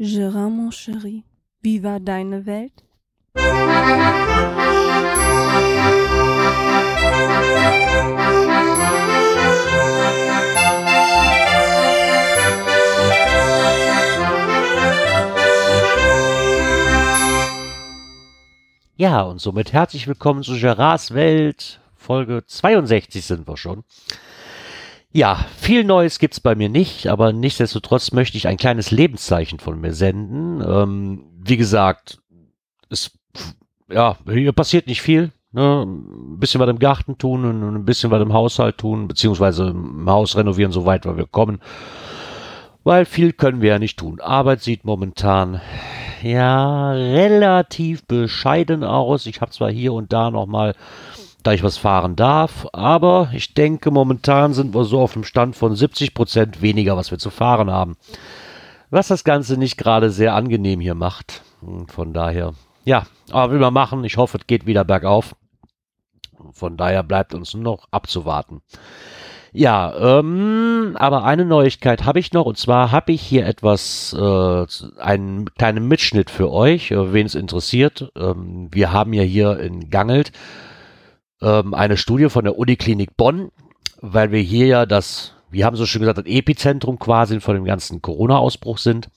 Gérard, 0.00 0.48
mon 0.48 0.70
chéri, 0.70 1.24
wie 1.60 1.82
war 1.82 1.98
deine 1.98 2.46
Welt? 2.46 2.84
Ja, 18.94 19.22
und 19.22 19.40
somit 19.40 19.72
herzlich 19.72 20.06
willkommen 20.06 20.44
zu 20.44 20.52
Gerards 20.60 21.12
Welt. 21.12 21.80
Folge 21.96 22.44
62 22.46 23.26
sind 23.26 23.48
wir 23.48 23.56
schon. 23.56 23.82
Ja, 25.12 25.46
viel 25.56 25.84
Neues 25.84 26.18
gibt's 26.18 26.40
bei 26.40 26.54
mir 26.54 26.68
nicht, 26.68 27.06
aber 27.06 27.32
nichtsdestotrotz 27.32 28.12
möchte 28.12 28.36
ich 28.36 28.46
ein 28.46 28.58
kleines 28.58 28.90
Lebenszeichen 28.90 29.58
von 29.58 29.80
mir 29.80 29.94
senden. 29.94 30.60
Ähm, 30.60 31.24
wie 31.40 31.56
gesagt, 31.56 32.20
es, 32.90 33.18
ja, 33.90 34.18
hier 34.28 34.52
passiert 34.52 34.86
nicht 34.86 35.00
viel. 35.00 35.32
Ne? 35.52 35.86
Ein 35.86 36.38
bisschen 36.38 36.60
was 36.60 36.68
im 36.68 36.78
Garten 36.78 37.16
tun 37.16 37.44
und 37.46 37.74
ein 37.74 37.84
bisschen 37.86 38.10
was 38.10 38.20
im 38.20 38.34
Haushalt 38.34 38.76
tun, 38.76 39.08
beziehungsweise 39.08 39.68
im 39.68 40.08
Haus 40.10 40.36
renovieren, 40.36 40.72
soweit 40.72 41.06
wir 41.06 41.26
kommen. 41.26 41.60
Weil 42.84 43.06
viel 43.06 43.32
können 43.32 43.62
wir 43.62 43.70
ja 43.70 43.78
nicht 43.78 43.98
tun. 43.98 44.20
Arbeit 44.20 44.62
sieht 44.62 44.84
momentan 44.84 45.60
ja 46.22 46.92
relativ 46.92 48.04
bescheiden 48.06 48.84
aus. 48.84 49.26
Ich 49.26 49.40
habe 49.40 49.52
zwar 49.52 49.70
hier 49.70 49.94
und 49.94 50.12
da 50.12 50.30
noch 50.30 50.46
mal 50.46 50.74
da 51.42 51.52
ich 51.52 51.62
was 51.62 51.76
fahren 51.76 52.16
darf. 52.16 52.66
Aber 52.72 53.30
ich 53.32 53.54
denke, 53.54 53.90
momentan 53.90 54.54
sind 54.54 54.74
wir 54.74 54.84
so 54.84 55.00
auf 55.00 55.12
dem 55.12 55.24
Stand 55.24 55.56
von 55.56 55.74
70 55.74 56.14
Prozent 56.14 56.62
weniger, 56.62 56.96
was 56.96 57.10
wir 57.10 57.18
zu 57.18 57.30
fahren 57.30 57.70
haben. 57.70 57.96
Was 58.90 59.08
das 59.08 59.24
Ganze 59.24 59.56
nicht 59.56 59.76
gerade 59.76 60.10
sehr 60.10 60.34
angenehm 60.34 60.80
hier 60.80 60.94
macht. 60.94 61.42
Von 61.88 62.12
daher, 62.12 62.54
ja, 62.84 63.04
aber 63.30 63.52
will 63.52 63.60
man 63.60 63.74
machen. 63.74 64.04
Ich 64.04 64.16
hoffe, 64.16 64.38
es 64.38 64.46
geht 64.46 64.66
wieder 64.66 64.84
bergauf. 64.84 65.34
Von 66.52 66.76
daher 66.76 67.02
bleibt 67.02 67.34
uns 67.34 67.54
noch 67.54 67.86
abzuwarten. 67.90 68.62
Ja, 69.52 70.18
ähm, 70.18 70.94
aber 70.98 71.24
eine 71.24 71.44
Neuigkeit 71.44 72.04
habe 72.04 72.18
ich 72.18 72.32
noch 72.32 72.44
und 72.44 72.58
zwar 72.58 72.92
habe 72.92 73.12
ich 73.12 73.22
hier 73.22 73.46
etwas, 73.46 74.14
äh, 74.16 74.66
einen 75.00 75.46
kleinen 75.54 75.88
Mitschnitt 75.88 76.30
für 76.30 76.52
euch, 76.52 76.90
äh, 76.90 77.12
wen 77.12 77.26
es 77.26 77.34
interessiert. 77.34 78.12
Ähm, 78.14 78.68
wir 78.70 78.92
haben 78.92 79.14
ja 79.14 79.22
hier 79.22 79.58
in 79.58 79.88
Gangelt 79.88 80.32
ähm, 81.40 81.74
eine 81.74 81.96
Studie 81.96 82.28
von 82.28 82.44
der 82.44 82.58
Uniklinik 82.58 83.16
Bonn, 83.16 83.50
weil 84.00 84.32
wir 84.32 84.40
hier 84.40 84.66
ja 84.66 84.86
das, 84.86 85.34
wir 85.50 85.64
haben 85.64 85.76
so 85.76 85.86
schön 85.86 86.00
gesagt, 86.00 86.18
das 86.18 86.26
Epizentrum 86.26 86.98
quasi 86.98 87.40
von 87.40 87.54
dem 87.54 87.64
ganzen 87.64 88.02
Corona-Ausbruch 88.02 88.78
sind. 88.78 89.08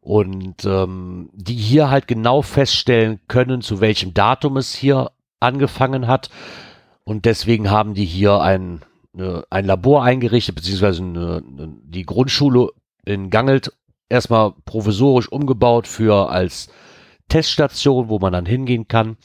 Und 0.00 0.64
ähm, 0.64 1.30
die 1.32 1.54
hier 1.54 1.90
halt 1.90 2.06
genau 2.06 2.42
feststellen 2.42 3.18
können, 3.26 3.60
zu 3.60 3.80
welchem 3.80 4.14
Datum 4.14 4.56
es 4.56 4.72
hier 4.72 5.10
angefangen 5.40 6.06
hat. 6.06 6.30
Und 7.02 7.24
deswegen 7.24 7.70
haben 7.70 7.94
die 7.94 8.04
hier 8.04 8.40
ein, 8.40 8.82
eine, 9.14 9.44
ein 9.50 9.64
Labor 9.64 10.04
eingerichtet, 10.04 10.54
beziehungsweise 10.54 11.02
eine, 11.02 11.42
die 11.82 12.04
Grundschule 12.04 12.70
in 13.04 13.30
Gangelt 13.30 13.72
erstmal 14.08 14.52
provisorisch 14.64 15.28
umgebaut 15.30 15.88
für 15.88 16.30
als 16.30 16.68
Teststation, 17.28 18.08
wo 18.08 18.20
man 18.20 18.32
dann 18.32 18.46
hingehen 18.46 18.86
kann 18.86 19.16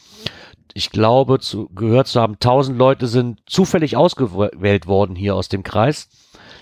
ich 0.74 0.92
glaube, 0.92 1.40
zu, 1.40 1.70
gehört 1.70 2.08
zu 2.08 2.22
haben, 2.22 2.34
1000 2.34 2.78
Leute 2.78 3.08
sind 3.08 3.40
zufällig 3.46 3.98
ausgewählt 3.98 4.88
worden 4.88 5.16
hier 5.16 5.36
aus 5.36 5.50
dem 5.50 5.64
Kreis. 5.64 6.10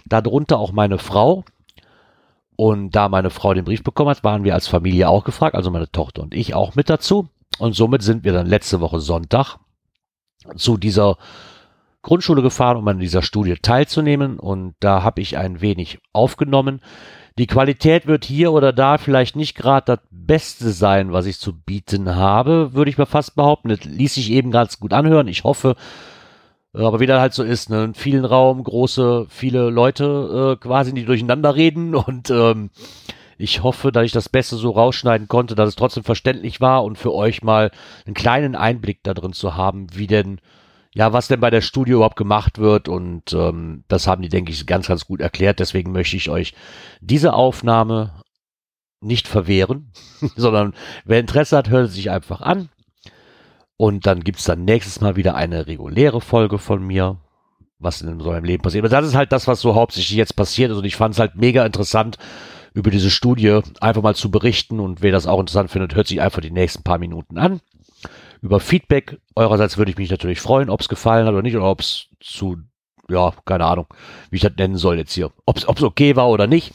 Darunter 0.06 0.60
auch 0.60 0.72
meine 0.72 0.98
Frau. 0.98 1.44
Und 2.56 2.92
da 2.92 3.08
meine 3.08 3.30
Frau 3.30 3.54
den 3.54 3.64
Brief 3.64 3.84
bekommen 3.84 4.10
hat, 4.10 4.24
waren 4.24 4.44
wir 4.44 4.54
als 4.54 4.68
Familie 4.68 5.08
auch 5.08 5.24
gefragt, 5.24 5.56
also 5.56 5.72
meine 5.72 5.90
Tochter 5.90 6.22
und 6.22 6.34
ich 6.34 6.54
auch 6.54 6.76
mit 6.76 6.90
dazu. 6.90 7.30
Und 7.58 7.74
somit 7.74 8.02
sind 8.02 8.26
wir 8.26 8.34
dann 8.34 8.48
letzte 8.48 8.82
Woche 8.82 9.00
Sonntag 9.00 9.58
zu 10.56 10.78
dieser 10.78 11.18
Grundschule 12.02 12.42
gefahren, 12.42 12.78
um 12.78 12.88
an 12.88 13.00
dieser 13.00 13.22
Studie 13.22 13.56
teilzunehmen. 13.62 14.40
Und 14.40 14.76
da 14.80 15.04
habe 15.04 15.22
ich 15.22 15.38
ein 15.38 15.62
wenig 15.62 16.00
aufgenommen. 16.12 16.82
Die 17.40 17.48
Qualität 17.48 18.06
wird 18.06 18.26
hier 18.26 18.52
oder 18.52 18.74
da 18.74 18.98
vielleicht 18.98 19.38
nicht 19.38 19.56
gerade 19.56 19.86
das 19.86 20.00
Beste 20.12 20.72
sein, 20.72 21.14
was 21.14 21.26
ich 21.26 21.40
zu 21.40 21.54
bieten 21.54 22.14
habe, 22.18 22.74
würde 22.74 22.92
ich 22.92 22.98
mal 22.98 23.06
fast 23.06 23.38
behaupten. 23.38 23.70
Das 23.70 23.86
ließ 23.86 24.16
sich 24.16 24.30
eben 24.32 24.52
ganz 24.52 24.78
gut 24.78 24.92
anhören. 24.92 25.30
Ich 25.30 25.46
hoffe, 25.46 25.78
äh, 26.76 26.82
aber 26.84 27.00
wie 27.00 27.06
das 27.06 27.22
halt 27.22 27.34
so 27.34 27.44
ist, 27.44 27.70
ne, 27.70 27.86
in 27.86 27.94
vielen 27.94 28.26
Raum, 28.26 28.62
große, 28.62 29.28
viele 29.30 29.70
Leute 29.70 30.58
äh, 30.58 30.62
quasi, 30.62 30.94
die 30.94 31.06
durcheinander 31.06 31.56
reden 31.56 31.96
und 31.96 32.30
ähm, 32.30 32.72
ich 33.38 33.64
hoffe, 33.64 33.94
dass 33.94 34.04
ich 34.04 34.12
das 34.12 34.28
Beste 34.28 34.58
so 34.58 34.72
rausschneiden 34.72 35.30
konnte, 35.30 35.56
dass 35.56 35.70
es 35.70 35.78
trotzdem 35.78 36.04
verständlich 36.04 36.60
war 36.60 36.84
und 36.84 36.98
für 36.98 37.14
euch 37.14 37.42
mal 37.42 37.72
einen 38.06 38.16
kleinen 38.16 38.58
Einblick 38.58 39.00
da 39.04 39.14
drin 39.14 39.32
zu 39.32 39.56
haben, 39.56 39.88
wie 39.94 40.08
denn 40.08 40.42
ja, 41.00 41.14
was 41.14 41.30
denn 41.30 41.40
bei 41.40 41.50
der 41.50 41.62
Studie 41.62 41.94
überhaupt 41.94 42.18
gemacht 42.18 42.58
wird. 42.58 42.90
Und 42.90 43.32
ähm, 43.32 43.86
das 43.88 44.06
haben 44.06 44.22
die, 44.22 44.28
denke 44.28 44.52
ich, 44.52 44.68
ganz, 44.68 44.90
ganz 44.90 45.06
gut 45.06 45.22
erklärt. 45.22 45.60
Deswegen 45.60 45.94
möchte 45.94 46.18
ich 46.18 46.30
euch 46.30 46.54
diese 47.00 47.32
Aufnahme 47.32 48.22
nicht 49.00 49.30
verwehren, 49.30 49.94
sondern 50.36 50.74
wer 51.06 51.22
Interesse 51.22 51.56
hat, 51.56 51.70
hört 51.70 51.90
sich 51.90 52.12
einfach 52.12 52.42
an. 52.42 52.68
Und 53.78 54.08
dann 54.08 54.26
gibt 54.26 54.40
es 54.40 54.44
dann 54.44 54.66
nächstes 54.66 55.00
Mal 55.00 55.16
wieder 55.16 55.36
eine 55.36 55.68
reguläre 55.68 56.20
Folge 56.20 56.58
von 56.58 56.86
mir, 56.86 57.16
was 57.78 58.02
in 58.02 58.20
so 58.20 58.32
einem 58.32 58.44
Leben 58.44 58.62
passiert. 58.62 58.84
Aber 58.84 58.90
das 58.90 59.08
ist 59.08 59.16
halt 59.16 59.32
das, 59.32 59.48
was 59.48 59.62
so 59.62 59.76
hauptsächlich 59.76 60.18
jetzt 60.18 60.36
passiert 60.36 60.70
ist. 60.72 60.80
Und 60.80 60.84
ich 60.84 60.98
fand 60.98 61.14
es 61.14 61.20
halt 61.22 61.36
mega 61.36 61.66
interessant, 61.66 62.18
über 62.74 62.92
diese 62.92 63.10
Studie 63.10 63.62
einfach 63.80 64.02
mal 64.02 64.16
zu 64.16 64.30
berichten. 64.30 64.82
Und 64.82 65.02
wer 65.02 65.14
das 65.14 65.28
auch 65.28 65.40
interessant 65.40 65.72
findet, 65.72 65.96
hört 65.96 66.08
sich 66.08 66.20
einfach 66.20 66.42
die 66.42 66.52
nächsten 66.52 66.84
paar 66.84 66.98
Minuten 66.98 67.38
an. 67.38 67.62
Über 68.42 68.60
Feedback 68.60 69.20
eurerseits 69.36 69.78
würde 69.78 69.92
ich 69.92 69.98
mich 69.98 70.10
natürlich 70.10 70.40
freuen, 70.40 70.70
ob 70.70 70.80
es 70.82 70.90
gefallen 70.90 71.26
hat 71.26 71.34
oder 71.34 71.42
nicht, 71.42 71.58
oder 71.58 71.70
ob 71.70 71.82
es 71.82 72.08
zu, 72.22 72.58
ja, 73.10 73.34
keine 73.46 73.66
Ahnung, 73.66 73.88
wie 74.30 74.38
ich 74.38 74.42
das 74.42 74.54
nennen 74.58 74.78
soll 74.78 74.98
jetzt 74.98 75.14
hier. 75.14 75.32
Ob 75.46 75.58
es 75.58 75.68
okay 75.68 76.16
war 76.16 76.30
oder 76.30 76.48
nicht. 76.48 76.74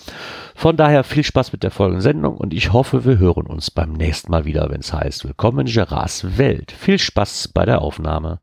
Von 0.54 0.76
daher 0.76 1.04
viel 1.04 1.24
Spaß 1.24 1.52
mit 1.52 1.62
der 1.62 1.70
folgenden 1.70 2.02
Sendung 2.02 2.36
und 2.36 2.52
ich 2.52 2.72
hoffe, 2.72 3.04
wir 3.04 3.18
hören 3.18 3.46
uns 3.46 3.70
beim 3.70 3.92
nächsten 3.92 4.30
Mal 4.30 4.44
wieder, 4.44 4.68
wenn 4.70 4.80
es 4.80 4.92
heißt 4.92 5.24
Willkommen 5.24 5.66
in 5.66 5.72
Gerards 5.72 6.38
Welt. 6.38 6.70
Viel 6.70 6.98
Spaß 6.98 7.48
bei 7.48 7.64
der 7.64 7.80
Aufnahme. 7.80 8.40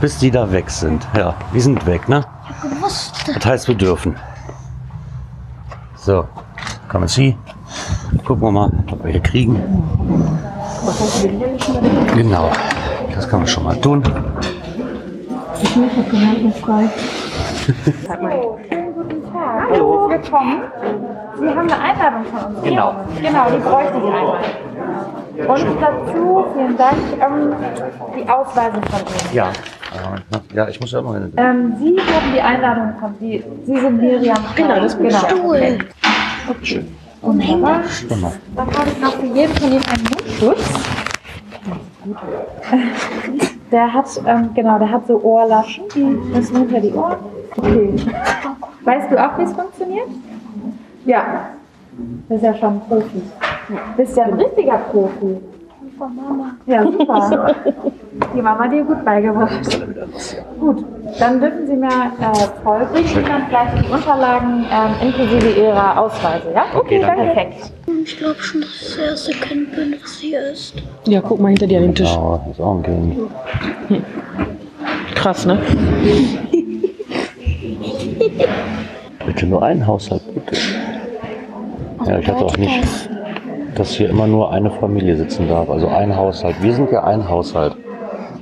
Bis 0.00 0.18
die 0.18 0.30
da 0.30 0.50
weg 0.50 0.68
sind. 0.68 1.06
Ja, 1.16 1.36
wir 1.52 1.62
sind 1.62 1.86
weg, 1.86 2.08
ne? 2.08 2.26
Das 3.34 3.46
heißt, 3.46 3.68
wir 3.68 3.76
dürfen. 3.76 4.16
So, 5.96 6.26
kommen 6.88 7.06
Sie. 7.06 7.36
Gucken 8.24 8.42
wir 8.42 8.50
mal, 8.50 8.84
ob 8.90 9.04
wir 9.04 9.12
hier 9.12 9.20
kriegen. 9.20 9.62
Genau, 12.16 12.50
das 13.14 13.28
kann 13.28 13.40
man 13.40 13.46
schon 13.46 13.62
mal 13.62 13.76
tun. 13.80 14.02
Ich 15.62 15.76
muss 15.76 15.90
das 15.96 16.06
Gedanken 16.06 16.52
frei. 16.54 16.90
Hallo, 19.70 20.08
willkommen. 20.10 20.62
Sie 21.38 21.48
haben 21.48 21.70
eine 21.70 21.78
Einladung 21.78 22.24
von 22.24 22.54
uns. 22.56 22.64
Genau. 22.64 22.94
Genau, 23.20 23.44
die 23.50 23.58
bräuchte 23.58 23.98
ich 23.98 24.12
einmal. 24.12 24.38
Und 25.48 25.80
dazu, 25.80 26.44
vielen 26.54 26.76
Dank, 26.76 26.98
ähm, 27.20 27.52
die 28.16 28.28
Ausweise 28.28 28.80
von 28.90 29.00
Ihnen. 29.00 29.34
Ja. 29.34 29.50
Äh, 29.50 30.56
Ja, 30.56 30.68
ich 30.68 30.80
muss 30.80 30.90
ja 30.90 30.98
immer 30.98 31.14
hin. 31.14 31.32
Ähm, 31.36 31.74
Sie 31.78 31.96
haben 32.00 32.32
die 32.34 32.40
Einladung 32.40 32.94
von 32.98 33.14
Sie. 33.20 33.44
Sie 33.66 33.76
sind 33.78 33.98
Miriam. 34.00 34.38
Genau, 34.56 34.80
das 34.80 34.96
bin 34.96 35.06
genau. 35.08 35.20
Okay. 35.48 35.78
okay. 36.50 36.84
Wunderbar. 37.22 37.82
Genau. 38.08 38.32
Dann 38.56 38.66
habe 38.66 38.90
ich 38.90 38.98
noch 39.00 39.12
für 39.12 39.26
jeden 39.26 39.54
von 39.54 39.70
Ihnen 39.72 39.84
einen 39.86 40.04
Mundschutz. 40.42 40.80
Der 43.70 43.92
hat, 43.92 44.06
ähm, 44.26 44.50
genau, 44.54 44.78
der 44.78 44.90
hat 44.90 45.06
so 45.06 45.20
Ohrlaschen, 45.22 45.84
die 45.94 46.04
müssen 46.04 46.56
hinter 46.56 46.80
die 46.80 46.92
Ohren. 46.92 47.16
Okay. 47.56 47.94
Weißt 48.84 49.10
du 49.10 49.24
auch, 49.24 49.38
wie 49.38 49.42
es 49.42 49.52
funktioniert? 49.52 50.08
Ja. 51.04 51.48
Du 51.96 52.34
bist 52.34 52.44
ja 52.44 52.54
schon 52.54 52.74
ein 52.74 52.80
Profi. 52.88 53.22
Du 53.68 53.96
bist 53.96 54.16
ja 54.16 54.24
ein 54.24 54.34
richtiger 54.34 54.78
Profi. 54.78 55.40
Von 55.98 56.16
Mama. 56.16 56.56
Ja, 56.66 56.82
super. 56.82 57.54
Die 58.34 58.42
Mama 58.42 58.66
dir 58.66 58.82
gut 58.82 59.04
beigebracht. 59.04 59.78
Gut, 60.58 60.84
dann 61.18 61.40
dürfen 61.40 61.66
Sie 61.66 61.76
mir 61.76 61.88
äh, 61.88 62.62
vollbringen 62.64 63.16
und 63.16 63.28
dann 63.28 63.48
gleich 63.48 63.68
die 63.80 63.92
Unterlagen 63.92 64.64
ähm, 64.70 65.08
inklusive 65.08 65.60
Ihrer 65.60 66.00
Ausweise, 66.00 66.52
ja? 66.54 66.64
Okay, 66.74 67.00
danke. 67.00 67.22
Perfekt. 67.24 67.72
Ich 68.04 68.16
glaube 68.18 68.40
schon, 68.40 68.60
dass 68.62 68.70
ich 68.74 68.80
das 68.80 68.96
erste 68.96 69.32
erkennen 69.32 69.68
bin, 69.74 69.96
was 70.02 70.18
hier 70.18 70.50
ist. 70.50 70.74
Ja, 71.06 71.20
guck 71.20 71.40
mal 71.40 71.48
hinter 71.48 71.66
dir 71.66 71.78
an 71.78 71.84
den 71.84 71.94
Tisch. 71.94 72.08
Ja, 72.08 72.40
ist 72.50 72.60
auch 72.60 72.76
ein 72.76 72.82
Game. 72.82 73.30
Krass, 75.14 75.46
ne? 75.46 75.58
Bitte 79.26 79.46
nur 79.46 79.62
ein 79.62 79.86
Haushalt, 79.86 80.22
bitte. 80.34 80.56
Ja, 82.06 82.18
ich 82.18 82.26
hatte 82.26 82.44
auch 82.44 82.56
nicht, 82.56 83.08
dass 83.76 83.92
hier 83.92 84.10
immer 84.10 84.26
nur 84.26 84.52
eine 84.52 84.70
Familie 84.70 85.16
sitzen 85.16 85.48
darf. 85.48 85.70
Also 85.70 85.86
ein 85.88 86.14
Haushalt. 86.16 86.56
Wir 86.60 86.74
sind 86.74 86.90
ja 86.90 87.04
ein 87.04 87.28
Haushalt. 87.28 87.76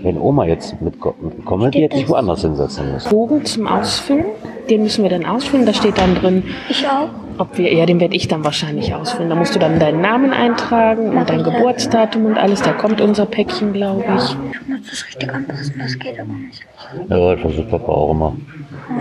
Wenn 0.03 0.19
Oma 0.19 0.47
jetzt 0.47 0.75
mitko- 0.83 1.15
mitkommen 1.21 1.65
hätte, 1.65 1.79
die 1.79 1.85
hätte 1.85 1.97
ich 1.97 2.09
woanders 2.09 2.41
hinsetzen 2.43 2.93
müssen. 2.93 3.11
Bogen 3.11 3.45
zum 3.45 3.67
Ausfüllen. 3.67 4.25
Den 4.69 4.83
müssen 4.83 5.03
wir 5.03 5.11
dann 5.11 5.27
ausfüllen. 5.27 5.67
Da 5.67 5.75
steht 5.75 5.99
dann 5.99 6.15
drin 6.15 6.43
Ich 6.69 6.87
auch. 6.87 7.09
Ob 7.39 7.57
wir, 7.57 7.73
ja, 7.73 7.87
den 7.87 8.01
werde 8.01 8.15
ich 8.17 8.29
dann 8.29 8.45
wahrscheinlich 8.45 8.95
ausfüllen. 8.95 9.31
Da 9.31 9.35
musst 9.35 9.55
du 9.55 9.59
dann 9.59 9.79
deinen 9.79 10.01
Namen 10.03 10.33
eintragen 10.33 11.17
und 11.17 11.29
dein 11.31 11.43
Geburtsdatum 11.43 12.27
und 12.27 12.37
alles. 12.39 12.61
Da 12.63 12.73
kommt 12.73 13.01
unser 13.01 13.25
Päckchen, 13.27 13.73
glaube 13.73 14.05
ich. 14.17 14.37
Ich 14.53 14.69
muss 14.69 14.91
das 14.91 15.07
richtig 15.07 15.33
anpassen, 15.33 15.75
das 15.79 15.99
geht 15.99 16.21
aber 16.21 16.33
nicht. 16.33 16.63
Ja, 17.09 17.33
das 17.33 17.41
versucht 17.41 17.71
Papa 17.71 17.93
auch 17.93 18.11
immer. 18.11 18.37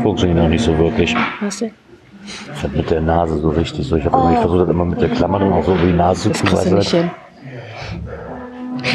Funktioniert 0.01 0.38
noch 0.40 0.48
nicht 0.50 0.63
so 0.63 0.78
wirklich. 0.78 1.16
Weißt 1.42 1.62
du? 1.62 1.66
Ich 1.66 2.63
hab 2.63 2.75
mit 2.75 2.90
der 2.90 3.01
Nase 3.01 3.38
so 3.40 3.50
richtig 3.50 3.88
so. 3.88 3.96
Ich 3.98 4.06
habe 4.06 4.18
immer, 4.18 4.31
ich 4.34 4.40
versuche 4.40 4.60
das 4.60 4.69
immer 4.69 4.86
mit 4.86 5.01
der 5.01 5.10
Klammer 5.10 5.40
dann 5.40 5.51
auch 5.54 5.63
so 5.63 5.74
über 5.74 5.86
die 5.86 5.94
Nase 5.94 6.30
Das 6.30 6.40
zu 6.40 6.46
tun. 6.46 7.10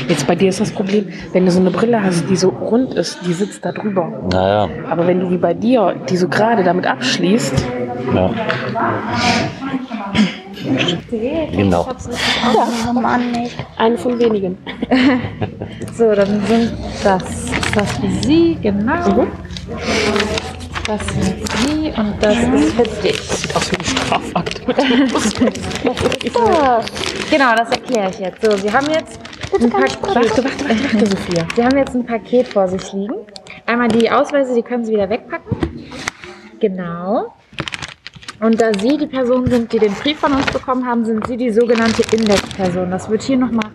Jetzt 0.09 0.27
bei 0.27 0.35
dir 0.35 0.49
ist 0.49 0.61
das 0.61 0.71
Problem, 0.71 1.09
wenn 1.33 1.45
du 1.45 1.51
so 1.51 1.61
eine 1.61 1.71
Brille 1.71 2.03
hast, 2.03 2.29
die 2.29 2.37
so 2.37 2.49
rund 2.49 2.95
ist, 2.95 3.19
die 3.27 3.33
sitzt 3.33 3.65
da 3.65 3.73
drüber. 3.73 4.09
Naja, 4.31 4.69
Aber 4.91 5.07
wenn 5.07 5.21
du 5.21 5.31
wie 5.31 5.37
bei 5.37 5.55
dir, 5.55 5.95
die 6.09 6.17
so 6.17 6.29
gerade 6.29 6.63
damit 6.63 6.87
abschließt, 6.87 7.65
ja. 8.15 8.31
Genau. 11.53 11.87
Mann, 12.95 13.33
nicht. 13.33 13.55
eine 13.77 13.99
von 13.99 14.19
wenigen. 14.19 14.57
So, 15.97 16.13
dann 16.15 16.41
sind 16.47 16.73
das, 17.03 17.23
das 17.75 17.93
für 17.93 18.09
Sie, 18.23 18.57
genau. 18.61 19.27
Das 20.87 21.01
sind 21.07 21.37
Sie 21.59 21.93
und 21.97 22.15
das 22.21 22.37
ist 22.37 22.75
für 22.75 22.83
dich. 23.03 23.21
Sieht 23.21 23.57
aus 23.57 23.71
wie 23.71 23.77
ein 23.77 23.85
Strafakt. 23.85 24.61
Genau, 27.31 27.55
das 27.57 27.71
erkläre 27.71 28.11
ich 28.11 28.19
jetzt. 28.19 28.45
So, 28.45 28.57
Sie 28.57 28.71
haben 28.73 28.87
jetzt 28.91 29.19
ein 29.63 29.71
Paket. 29.71 30.03
Warte, 30.03 30.45
warte, 30.45 30.45
warte, 30.45 30.95
warte, 30.95 31.07
Sophia. 31.07 31.47
Sie 31.55 31.65
haben 31.65 31.77
jetzt 31.77 31.95
ein 31.95 32.07
Paket 32.07 32.49
vor 32.49 32.69
sich 32.69 32.93
liegen. 32.93 33.15
Einmal 33.67 33.89
die 33.89 34.11
Ausweise, 34.11 34.55
die 34.55 34.63
können 34.63 34.85
Sie 34.85 34.93
wieder 34.93 35.09
wegpacken. 35.09 35.57
Genau. 36.61 37.35
Und 38.41 38.61
da 38.61 38.73
Sie 38.79 38.97
die 38.97 39.07
Person 39.07 39.47
sind, 39.47 39.73
die 39.73 39.79
den 39.79 39.95
Brief 39.95 40.19
von 40.19 40.33
uns 40.33 40.47
bekommen 40.47 40.87
haben, 40.87 41.05
sind 41.05 41.27
Sie 41.27 41.37
die 41.37 41.51
sogenannte 41.51 42.03
Indexperson. 42.15 42.91
Das 42.91 43.09
wird 43.09 43.23
hier 43.23 43.37
nochmal 43.37 43.71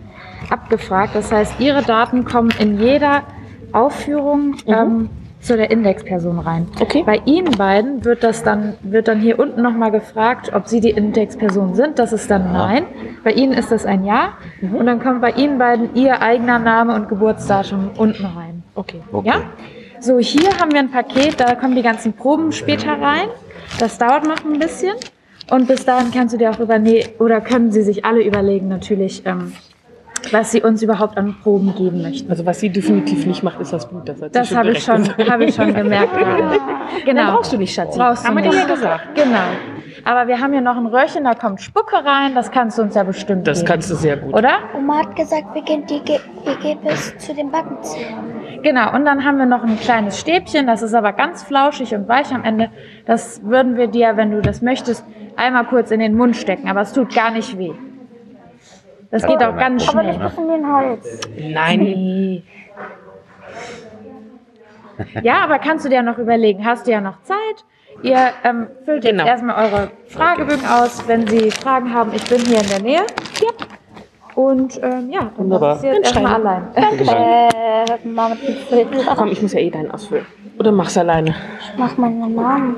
abgefragt. 0.50 1.16
Das 1.16 1.32
heißt, 1.32 1.60
Ihre 1.60 1.82
Daten 1.84 2.26
kommen 2.26 2.52
in 2.60 2.80
jeder 2.80 3.24
Aufführung 3.72 4.58
ähm, 4.68 5.10
zu 5.40 5.56
der 5.56 5.72
Indexperson 5.72 6.40
rein. 6.40 6.68
Okay. 6.80 7.04
Bei 7.06 7.22
Ihnen 7.26 7.52
beiden 7.52 8.04
wird 8.04 8.24
das 8.24 8.44
dann, 8.44 8.76
wird 8.82 9.08
dann 9.08 9.20
hier 9.20 9.40
unten 9.40 9.62
nochmal 9.62 9.92
gefragt, 9.92 10.52
ob 10.54 10.68
Sie 10.68 10.82
die 10.82 10.92
Indexperson 10.92 11.76
sind. 11.76 12.00
Das 12.00 12.14
ist 12.14 12.30
dann 12.30 12.52
Nein. 12.52 12.86
Bei 13.24 13.32
Ihnen 13.32 13.54
ist 13.54 13.72
das 13.72 13.86
ein 13.86 14.04
Ja. 14.06 14.34
Und 14.62 14.86
dann 14.86 15.02
kommt 15.02 15.22
bei 15.22 15.32
Ihnen 15.32 15.58
beiden 15.58 15.96
Ihr 15.96 16.22
eigener 16.22 16.60
Name 16.60 16.96
und 16.96 17.10
Geburtsdatum 17.10 17.92
unten 17.98 18.26
rein. 18.26 18.64
Okay. 18.76 19.02
Okay. 19.12 19.28
Ja? 19.28 19.42
So, 20.02 20.20
hier 20.20 20.50
haben 20.60 20.72
wir 20.72 20.80
ein 20.80 20.92
Paket, 20.92 21.40
da 21.40 21.56
kommen 21.56 21.76
die 21.76 21.82
ganzen 21.82 22.14
Proben 22.14 22.52
später 22.52 23.02
rein. 23.02 23.28
Das 23.80 23.98
dauert 23.98 24.26
noch 24.26 24.46
ein 24.46 24.60
bisschen. 24.60 24.94
Und 25.52 25.68
bis 25.68 25.84
dahin 25.84 26.12
kannst 26.12 26.34
du 26.34 26.38
dir 26.38 26.52
auch 26.52 26.60
überlegen, 26.60 27.10
oder 27.20 27.42
können 27.42 27.72
sie 27.72 27.82
sich 27.82 28.06
alle 28.06 28.22
überlegen, 28.24 28.68
natürlich, 28.68 29.26
ähm, 29.26 29.54
was 30.32 30.52
sie 30.52 30.62
uns 30.62 30.82
überhaupt 30.82 31.18
an 31.18 31.36
Proben 31.42 31.74
geben 31.76 32.02
möchten. 32.02 32.30
Also 32.30 32.46
was 32.46 32.60
sie 32.60 32.70
definitiv 32.70 33.26
nicht 33.26 33.44
macht, 33.44 33.60
ist 33.60 33.74
das 33.74 33.88
Blut. 33.90 34.08
Das, 34.08 34.22
hat 34.22 34.34
sie 34.34 34.40
Das 34.40 34.56
habe 34.56 34.72
ich, 34.72 34.84
schon, 34.84 35.08
habe 35.30 35.46
ich 35.46 35.56
schon 35.56 35.74
gemerkt 35.74 36.14
gerade. 36.18 36.42
gesagt. 36.44 37.06
Genau. 37.06 37.22
Dann 37.26 37.34
brauchst 37.36 37.54
du 37.54 37.58
nicht, 37.58 37.74
Schatzi. 37.74 37.98
Brauchst 37.98 38.24
du 38.24 38.28
Haben 38.28 38.36
wir 38.44 38.50
dir 38.50 38.58
ja 38.58 38.66
gesagt. 38.66 39.16
Genau. 39.16 39.40
Aber 40.06 40.28
wir 40.28 40.40
haben 40.40 40.54
hier 40.54 40.62
noch 40.62 40.78
ein 40.78 40.86
Röhrchen, 40.86 41.24
da 41.26 41.34
kommt 41.34 41.62
Spucke 41.62 41.96
rein. 41.98 42.34
Das 42.36 42.52
kannst 42.52 42.78
du 42.78 42.82
uns 42.84 42.96
ja 42.96 43.04
bestimmt 43.04 43.48
Das 43.48 43.60
geben. 43.60 43.68
kannst 43.68 43.92
du 43.92 43.96
sehr 43.96 44.18
gut. 44.18 44.34
Oder? 44.34 44.60
Oma 44.76 45.00
hat 45.00 45.16
gesagt, 45.16 45.54
wir 45.54 45.62
gehen, 45.62 45.86
die, 45.88 46.02
wir 46.06 46.56
gehen 46.62 46.80
bis 46.86 47.18
zu 47.18 47.34
den 47.34 47.52
Backenzähnen. 47.52 48.40
Genau, 48.64 48.94
und 48.94 49.06
dann 49.06 49.24
haben 49.26 49.38
wir 49.38 49.46
noch 49.46 49.64
ein 49.64 49.80
kleines 49.80 50.20
Stäbchen, 50.20 50.68
das 50.68 50.82
ist 50.82 50.94
aber 50.94 51.14
ganz 51.14 51.44
flauschig 51.44 51.94
und 51.96 52.08
weich 52.08 52.34
am 52.34 52.44
Ende. 52.44 52.70
Das 53.06 53.42
würden 53.44 53.78
wir 53.78 53.88
dir, 53.88 54.18
wenn 54.18 54.32
du 54.32 54.42
das 54.42 54.62
möchtest, 54.62 55.06
einmal 55.38 55.66
kurz 55.66 55.92
in 55.92 56.00
den 56.00 56.16
Mund 56.16 56.36
stecken, 56.36 56.68
aber 56.70 56.82
es 56.82 56.92
tut 56.94 57.14
gar 57.14 57.32
nicht 57.32 57.58
weh. 57.58 57.72
Das 59.12 59.26
geht 59.26 59.44
auch 59.44 59.56
ganz 59.58 59.88
Aber 59.90 60.02
schnell. 60.04 60.18
nicht 60.18 60.22
bis 60.22 60.38
in 60.38 60.48
den 60.48 60.68
Hals. 60.72 61.20
Nein. 61.38 62.44
Ja, 65.24 65.44
aber 65.44 65.60
kannst 65.60 65.86
du 65.86 65.90
dir 65.90 66.04
noch 66.04 66.18
überlegen, 66.18 66.66
hast 66.66 66.86
du 66.88 66.92
ja 66.92 67.02
noch 67.02 67.22
Zeit. 67.24 67.38
Ihr 68.04 68.18
ähm, 68.44 68.68
füllt 68.86 69.04
Genau. 69.04 69.24
jetzt 69.24 69.30
erstmal 69.32 69.66
eure 69.66 69.92
Fragebögen 70.08 70.66
aus, 70.66 71.08
wenn 71.08 71.28
Sie 71.28 71.52
Fragen 71.52 71.94
haben. 71.94 72.12
Ich 72.14 72.24
bin 72.30 72.40
hier 72.40 72.60
in 72.62 72.68
der 72.70 72.82
Nähe. 72.82 73.02
Ja. 73.42 73.50
Und 74.36 74.80
ähm, 74.84 75.10
ja, 75.10 75.22
dann 75.22 75.38
Wunderbar. 75.38 75.76
ist 75.78 75.84
jetzt 75.84 76.04
erstmal 76.16 76.36
allein. 76.36 76.68
Äh, 76.76 78.08
Mama, 78.08 78.36
mit 78.36 78.48
dem 78.48 78.56
Filter. 78.56 79.16
Komm, 79.16 79.30
ich 79.32 79.42
muss 79.42 79.54
ja 79.54 79.60
eh 79.60 79.70
deinen 79.70 79.92
ausfüllen. 79.92 80.26
Oder 80.58 80.72
mach's 80.72 80.98
alleine. 80.98 81.32
Ich 81.62 81.78
mach 81.78 81.98
meinen 81.98 82.36
Namen. 82.36 82.76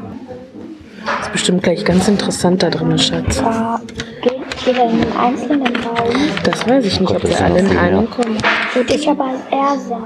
Das 1.05 1.27
ist 1.27 1.31
bestimmt 1.31 1.63
gleich 1.63 1.83
ganz 1.85 2.07
interessant 2.07 2.61
da 2.63 2.69
drin, 2.69 2.97
Schatz. 2.97 3.41
Geht 4.21 4.33
jeder 4.65 4.85
in 4.89 5.05
einzelnen 5.17 5.75
Raum. 5.77 6.09
Das 6.43 6.67
weiß 6.67 6.85
ich 6.85 6.99
nicht, 6.99 7.11
ob 7.11 7.23
wir 7.23 7.29
ist 7.29 7.41
alle 7.41 7.59
in 7.59 7.77
einen 7.77 8.09
kommen. 8.09 8.37
Würde 8.73 8.93
ich 8.93 9.09
aber 9.09 9.25
als 9.25 9.39
er 9.51 9.79
sagen. 9.79 10.03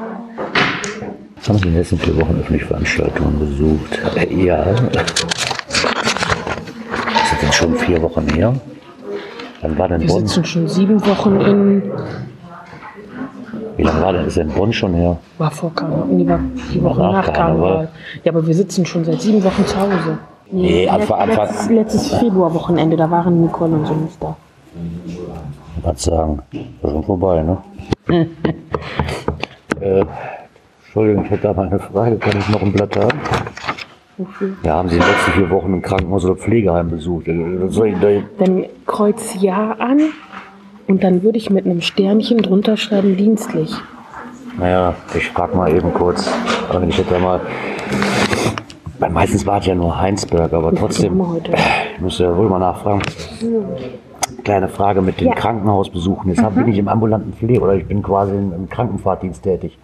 Haben 1.47 1.57
Sie 1.59 1.65
in 1.65 1.71
den 1.73 1.77
letzten 1.77 1.99
vier 1.99 2.15
Wochen 2.17 2.37
öffentliche 2.39 2.65
Veranstaltungen 2.65 3.39
besucht. 3.39 3.99
Äh, 4.15 4.45
ja. 4.45 4.63
Ist 4.63 4.93
das 7.31 7.39
denn 7.41 7.51
schon 7.53 7.75
vier 7.75 8.01
Wochen 8.01 8.27
her? 8.33 8.53
Wann 9.61 9.77
war 9.77 9.87
denn 9.89 10.01
Wir 10.01 10.07
Bonn? 10.07 10.25
sitzen 10.27 10.43
schon 10.45 10.67
sieben 10.67 11.05
Wochen 11.05 11.39
in. 11.41 11.83
Wie 13.77 13.83
lange 13.83 14.01
war 14.01 14.13
denn? 14.13 14.25
Ist 14.25 14.37
denn 14.37 14.49
Bonn 14.49 14.71
schon 14.73 14.93
her? 14.93 15.17
War 15.37 15.51
vor 15.51 15.73
Karneval. 15.75 16.07
Nee, 16.09 16.27
war 16.27 16.39
die 16.73 16.81
Woche 16.81 16.99
Nach 17.01 17.11
nach 17.13 17.33
Karneval. 17.33 17.69
Karneval. 17.69 17.89
Ja, 18.23 18.31
aber 18.31 18.47
wir 18.47 18.53
sitzen 18.55 18.85
schon 18.85 19.03
seit 19.05 19.21
sieben 19.21 19.43
Wochen 19.43 19.65
zu 19.67 19.77
Hause. 19.77 20.17
Nee, 20.51 20.87
Anfang, 20.87 21.19
Anfang. 21.19 21.47
Letztes, 21.47 21.69
letztes 21.69 22.15
Februarwochenende, 22.19 22.95
da 22.95 23.09
waren 23.09 23.41
Nicole 23.41 23.73
und 23.73 23.85
so 23.87 23.93
nicht 23.93 24.21
da. 24.21 24.35
Was 25.83 26.03
sagen? 26.03 26.41
War 26.81 26.91
schon 26.91 27.03
vorbei, 27.03 27.43
ne? 27.43 27.57
äh, 29.81 30.05
Entschuldigung, 30.85 31.25
ich 31.25 31.31
hätte 31.31 31.43
da 31.43 31.53
mal 31.53 31.67
eine 31.67 31.79
Frage. 31.79 32.17
Kann 32.17 32.39
ich 32.39 32.49
noch 32.49 32.61
ein 32.61 32.71
Blatt 32.71 32.95
haben? 32.95 33.19
Wofür? 34.17 34.53
Ja, 34.63 34.75
haben 34.75 34.89
Sie 34.89 34.95
in 34.95 35.01
den 35.01 35.09
letzten 35.09 35.31
vier 35.31 35.49
Wochen 35.49 35.73
ein 35.73 35.81
Krankenhaus 35.81 36.23
oder 36.23 36.35
Pflegeheim 36.35 36.89
besucht? 36.89 37.27
Äh, 37.27 37.59
da 37.99 38.07
Dann 38.45 38.65
kreuz 38.85 39.35
Ja 39.41 39.73
an 39.73 39.99
und 40.87 41.03
dann 41.03 41.23
würde 41.23 41.37
ich 41.37 41.49
mit 41.49 41.65
einem 41.65 41.81
Sternchen 41.81 42.37
drunter 42.37 42.77
schreiben, 42.77 43.17
dienstlich. 43.17 43.73
Naja, 44.57 44.95
ich 45.13 45.29
frag 45.31 45.53
mal 45.53 45.73
eben 45.73 45.93
kurz. 45.93 46.29
Aber 46.69 46.81
wenn 46.81 46.89
ich 46.89 46.97
jetzt 46.97 47.11
einmal. 47.11 47.41
Weil 48.99 49.09
meistens 49.11 49.45
war 49.45 49.59
es 49.59 49.65
ja 49.65 49.75
nur 49.75 49.99
Heinsberg, 49.99 50.53
aber 50.53 50.73
trotzdem. 50.73 51.21
Ich 51.95 52.01
muss 52.01 52.19
ja 52.19 52.35
wohl 52.35 52.47
mal 52.49 52.59
nachfragen. 52.59 53.01
Kleine 54.43 54.67
Frage 54.67 55.01
mit 55.01 55.19
den 55.19 55.31
Krankenhausbesuchen. 55.35 56.29
Jetzt 56.31 56.43
hab- 56.43 56.55
bin 56.55 56.67
ich 56.67 56.77
im 56.77 56.87
ambulanten 56.87 57.33
Pflege 57.33 57.61
oder 57.61 57.73
ich 57.75 57.85
bin 57.85 58.01
quasi 58.01 58.33
im, 58.35 58.53
im 58.53 58.69
Krankenfahrtdienst 58.69 59.43
tätig. 59.43 59.77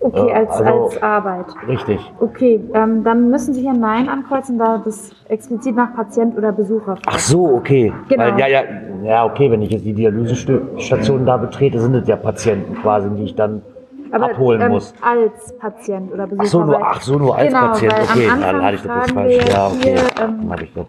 Okay, 0.00 0.28
Äh, 0.30 0.32
als, 0.32 0.50
also- 0.60 0.84
als 0.84 1.02
Arbeit. 1.02 1.46
Richtig. 1.68 2.00
Okay, 2.20 2.60
ähm, 2.74 3.04
dann 3.04 3.30
müssen 3.30 3.52
Sie 3.54 3.60
hier 3.62 3.72
Nein 3.72 4.08
ankreuzen, 4.08 4.58
da 4.58 4.80
das 4.84 5.10
explizit 5.28 5.76
nach 5.76 5.94
Patient 5.94 6.36
oder 6.36 6.52
Besucher 6.52 6.96
fragt. 6.96 7.06
Ach 7.06 7.18
so, 7.18 7.46
okay. 7.56 7.92
Genau. 8.08 8.24
Weil, 8.24 8.38
ja, 8.38 8.46
ja, 8.48 8.62
ja, 9.04 9.24
okay, 9.24 9.50
wenn 9.50 9.62
ich 9.62 9.70
jetzt 9.70 9.84
die 9.84 9.92
Dialysestation 9.92 11.26
da 11.26 11.36
betrete, 11.36 11.78
sind 11.80 11.94
es 11.94 12.08
ja 12.08 12.16
Patienten 12.16 12.74
quasi, 12.76 13.08
die 13.16 13.24
ich 13.24 13.34
dann 13.34 13.62
abholen 14.12 14.60
ähm, 14.60 14.68
muss. 14.72 14.94
Als 15.00 15.56
Patient 15.58 16.12
oder 16.12 16.26
Besucher. 16.26 16.42
Ach 16.44 16.46
so, 16.50 16.64
nur, 16.64 16.86
ach 16.86 17.00
so, 17.00 17.18
nur 17.18 17.36
als 17.36 17.48
genau, 17.48 17.66
Patient. 17.68 17.92
weil 17.92 18.02
Okay, 18.02 18.28
am 18.28 18.40
dann 18.40 18.48
Anfang 18.48 18.64
hatte 18.64 18.74
ich 18.76 18.82
das 18.82 18.96
jetzt 18.96 19.10
fragen 19.12 19.28
wir 19.28 19.40
falsch. 19.40 19.52
Ja, 19.52 19.66
okay. 19.68 19.78
hier, 19.82 19.94
ähm, 19.94 20.38
Dann 20.40 20.50
hatte 20.50 20.64
ich 20.64 20.72
das. 20.74 20.86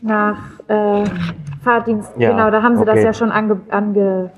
nach 0.00 0.38
äh, 0.68 1.04
Fahrdienst. 1.64 2.12
Ja, 2.18 2.30
genau, 2.30 2.50
da 2.50 2.62
haben 2.62 2.76
Sie 2.76 2.84
das 2.84 2.94
okay. 2.96 3.04
ja 3.04 3.12
schon 3.12 3.32
ange, 3.32 3.60
angegeben. 3.70 4.30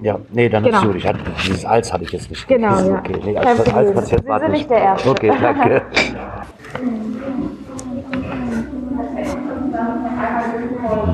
Ja, 0.00 0.18
nee, 0.32 0.48
dann 0.48 0.64
Genau. 0.64 0.78
ist 0.78 0.86
gut. 0.86 0.96
Ich 0.96 1.06
hatte, 1.06 1.18
dieses 1.46 1.64
als 1.64 1.92
hatte 1.92 2.04
ich 2.04 2.12
jetzt 2.12 2.30
nicht. 2.30 2.48
Genau, 2.48 2.78
ja. 2.78 2.98
Okay, 2.98 3.16
nee, 3.24 3.36
als, 3.36 3.46
als 3.48 3.62
Problem. 3.64 3.94
Patient 3.94 4.28
war 4.28 4.40
das 4.40 4.50
nicht 4.50 4.70
der 4.70 4.78
Erste. 4.78 5.10
Okay, 5.10 5.32
danke. 5.40 5.82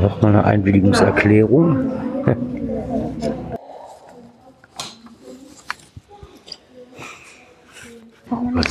Nochmal 0.00 0.32
eine 0.32 0.44
Einwilligungserklärung. 0.44 1.90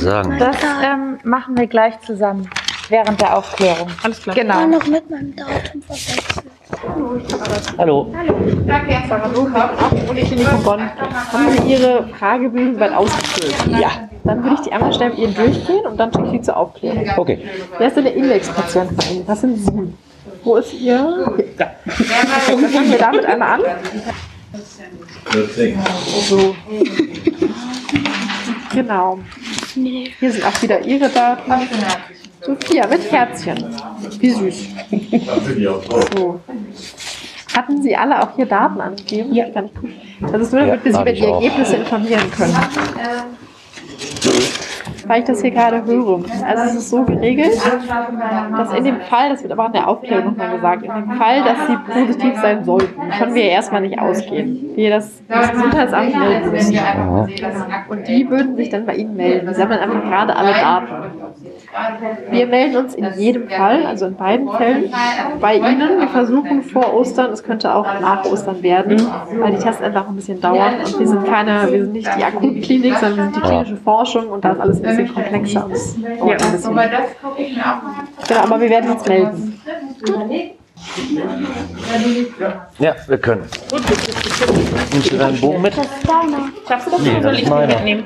Sagen? 0.06 0.38
Das 0.38 0.56
ähm, 0.84 1.18
machen 1.24 1.56
wir 1.58 1.66
gleich 1.66 2.00
zusammen 2.00 2.48
während 2.88 3.20
der 3.20 3.36
Aufklärung. 3.36 3.88
Alles 4.02 4.22
klar. 4.22 4.36
War 4.36 4.42
Genau. 4.42 4.66
noch 4.78 4.86
mit 4.86 5.10
meinem 5.10 5.34
Datum 5.34 5.82
verwechselt. 5.82 6.44
Hallo. 7.78 8.12
Und 10.08 10.16
ich 10.16 10.28
bin 10.28 10.38
die 10.38 10.44
von 10.44 10.62
Bonn. 10.62 10.80
Haben 10.80 11.50
Sie 11.50 11.72
Ihre 11.72 12.08
Fragebögen 12.18 12.74
soweit 12.74 12.92
ausgefüllt? 12.92 13.80
Ja. 13.80 13.90
Dann 14.24 14.42
würde 14.42 14.54
ich 14.54 14.60
die 14.60 14.72
einmal 14.72 14.92
schnell 14.92 15.10
mit 15.10 15.18
Ihnen 15.18 15.34
durchgehen 15.34 15.86
und 15.86 15.96
dann 15.98 16.12
schicke 16.12 16.26
ich 16.26 16.32
Sie 16.32 16.40
zur 16.42 16.56
Aufklärung. 16.56 17.08
Okay. 17.16 17.44
Wer 17.78 17.88
ist 17.88 17.96
denn 17.96 18.04
der 18.04 18.14
Indexpatient 18.14 18.96
bei 18.96 19.04
Ihnen? 19.12 19.26
Das 19.26 19.40
sind 19.40 19.56
Sie. 19.56 19.94
Wo 20.42 20.56
ist 20.56 20.72
Ihr? 20.74 20.94
Ja. 21.58 21.70
Dann 21.88 22.58
fangen 22.58 22.90
wir 22.90 22.98
damit 22.98 23.26
einmal 23.26 23.48
an. 23.54 23.60
So. 26.28 26.54
Genau. 28.72 29.18
Hier 29.76 30.32
sind 30.32 30.44
auch 30.44 30.62
wieder 30.62 30.84
Ihre 30.84 31.08
Daten. 31.10 31.52
Sophia 32.40 32.86
mit 32.86 33.12
Herzchen. 33.12 33.74
Wie 34.18 34.30
süß. 34.30 34.68
So. 36.16 36.40
Hatten 37.54 37.82
Sie 37.82 37.94
alle 37.94 38.22
auch 38.22 38.36
hier 38.36 38.46
Daten 38.46 38.80
angegeben? 38.80 39.34
Ja. 39.34 39.46
Das 39.50 40.42
ist 40.42 40.52
nur, 40.52 40.62
damit 40.62 40.84
wir 40.84 40.92
Sie 40.92 41.00
über 41.00 41.12
die 41.12 41.26
auch. 41.26 41.42
Ergebnisse 41.42 41.76
informieren 41.76 42.30
können. 42.30 42.56
Weil 45.06 45.20
ich 45.20 45.26
das 45.26 45.42
hier 45.42 45.50
gerade 45.50 45.84
höre. 45.84 46.20
Also 46.46 46.62
es 46.64 46.74
ist 46.74 46.90
so 46.90 47.02
geregelt, 47.04 47.60
dass 48.56 48.72
in 48.72 48.84
dem 48.84 49.00
Fall, 49.02 49.30
das 49.30 49.42
wird 49.42 49.52
aber 49.52 49.66
in 49.66 49.72
der 49.72 49.88
Aufklärung 49.88 50.26
nochmal 50.26 50.56
gesagt, 50.56 50.82
in 50.82 50.92
dem 50.92 51.12
Fall, 51.12 51.42
dass 51.42 51.66
Sie 51.66 51.76
positiv 51.92 52.34
sein 52.40 52.64
sollten, 52.64 53.00
können 53.18 53.34
wir 53.34 53.44
ja 53.44 53.52
erstmal 53.52 53.82
nicht 53.82 53.98
ausgehen. 53.98 54.70
Wir 54.74 54.90
das, 54.90 55.22
Gesundheitsamt 55.28 56.16
melden 56.16 56.50
müssen. 56.50 56.78
Und 57.88 58.08
die 58.08 58.28
würden 58.28 58.56
sich 58.56 58.70
dann 58.70 58.86
bei 58.86 58.96
Ihnen 58.96 59.16
melden. 59.16 59.48
Die 59.48 59.54
sammeln 59.54 59.80
einfach 59.80 60.02
gerade 60.02 60.36
alle 60.36 60.52
Daten. 60.52 60.86
Wir 62.30 62.46
melden 62.46 62.76
uns 62.76 62.94
in 62.94 63.06
jedem 63.16 63.48
Fall, 63.48 63.84
also 63.84 64.06
in 64.06 64.16
beiden 64.16 64.48
Fällen, 64.50 64.92
bei 65.40 65.56
Ihnen. 65.56 66.00
Wir 66.00 66.08
versuchen 66.08 66.62
vor 66.62 66.94
Ostern, 66.94 67.32
es 67.32 67.42
könnte 67.42 67.74
auch 67.74 67.86
nach 68.00 68.24
Ostern 68.24 68.62
werden, 68.62 69.00
weil 69.38 69.52
die 69.52 69.58
Tests 69.58 69.82
einfach 69.82 70.08
ein 70.08 70.16
bisschen 70.16 70.40
dauern. 70.40 70.74
Und 70.84 70.98
wir 70.98 71.06
sind 71.06 71.26
keine, 71.26 71.70
wir 71.70 71.84
sind 71.84 71.92
nicht 71.92 72.10
die 72.16 72.24
Akutklinik, 72.24 72.94
sondern 72.96 73.16
wir 73.16 73.24
sind 73.24 73.36
die 73.36 73.40
klinische 73.40 73.76
Forschung 73.76 74.28
und 74.28 74.44
da 74.44 74.52
ist 74.52 74.60
alles 74.60 74.82
ein 74.82 74.95
komplexer 75.04 75.66
und 75.66 75.72
es 75.72 75.94
dauert 75.94 76.42
ein 76.42 76.52
bisschen. 76.52 76.76
Genau, 78.28 78.40
aber 78.40 78.60
wir 78.60 78.70
werden 78.70 78.90
uns 78.90 79.06
melden. 79.06 79.60
Ja, 82.78 82.94
wir 83.06 83.18
können. 83.18 83.48
Nimmst 84.92 85.12
du 85.12 85.16
deinen 85.16 85.40
Bogen 85.40 85.62
mit? 85.62 85.74
Schaffst 85.74 86.86
du 86.86 86.90
das 86.90 87.00
Nee, 87.00 87.10
oder 87.10 87.22
soll 87.22 87.32
das 87.32 87.42
ich 87.42 87.50
mitnehmen? 87.50 88.04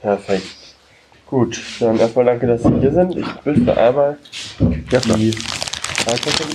Perfekt. 0.00 0.46
Gut, 1.26 1.60
dann 1.78 1.98
erstmal 1.98 2.24
danke, 2.24 2.46
dass 2.46 2.62
Sie 2.62 2.80
hier 2.80 2.92
sind. 2.92 3.16
Ich 3.16 3.26
will 3.44 3.70
einmal 3.70 4.18
die 4.90 5.32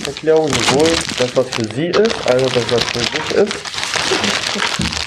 Erklärung 0.06 0.48
sowohl 0.48 0.88
das, 1.18 1.36
was 1.36 1.46
für 1.48 1.64
Sie 1.74 1.86
ist, 1.86 2.30
als 2.30 2.42
auch 2.42 2.52
das, 2.52 2.72
was 2.72 2.84
für 2.84 2.98
sich 2.98 3.30
ist. 3.36 5.05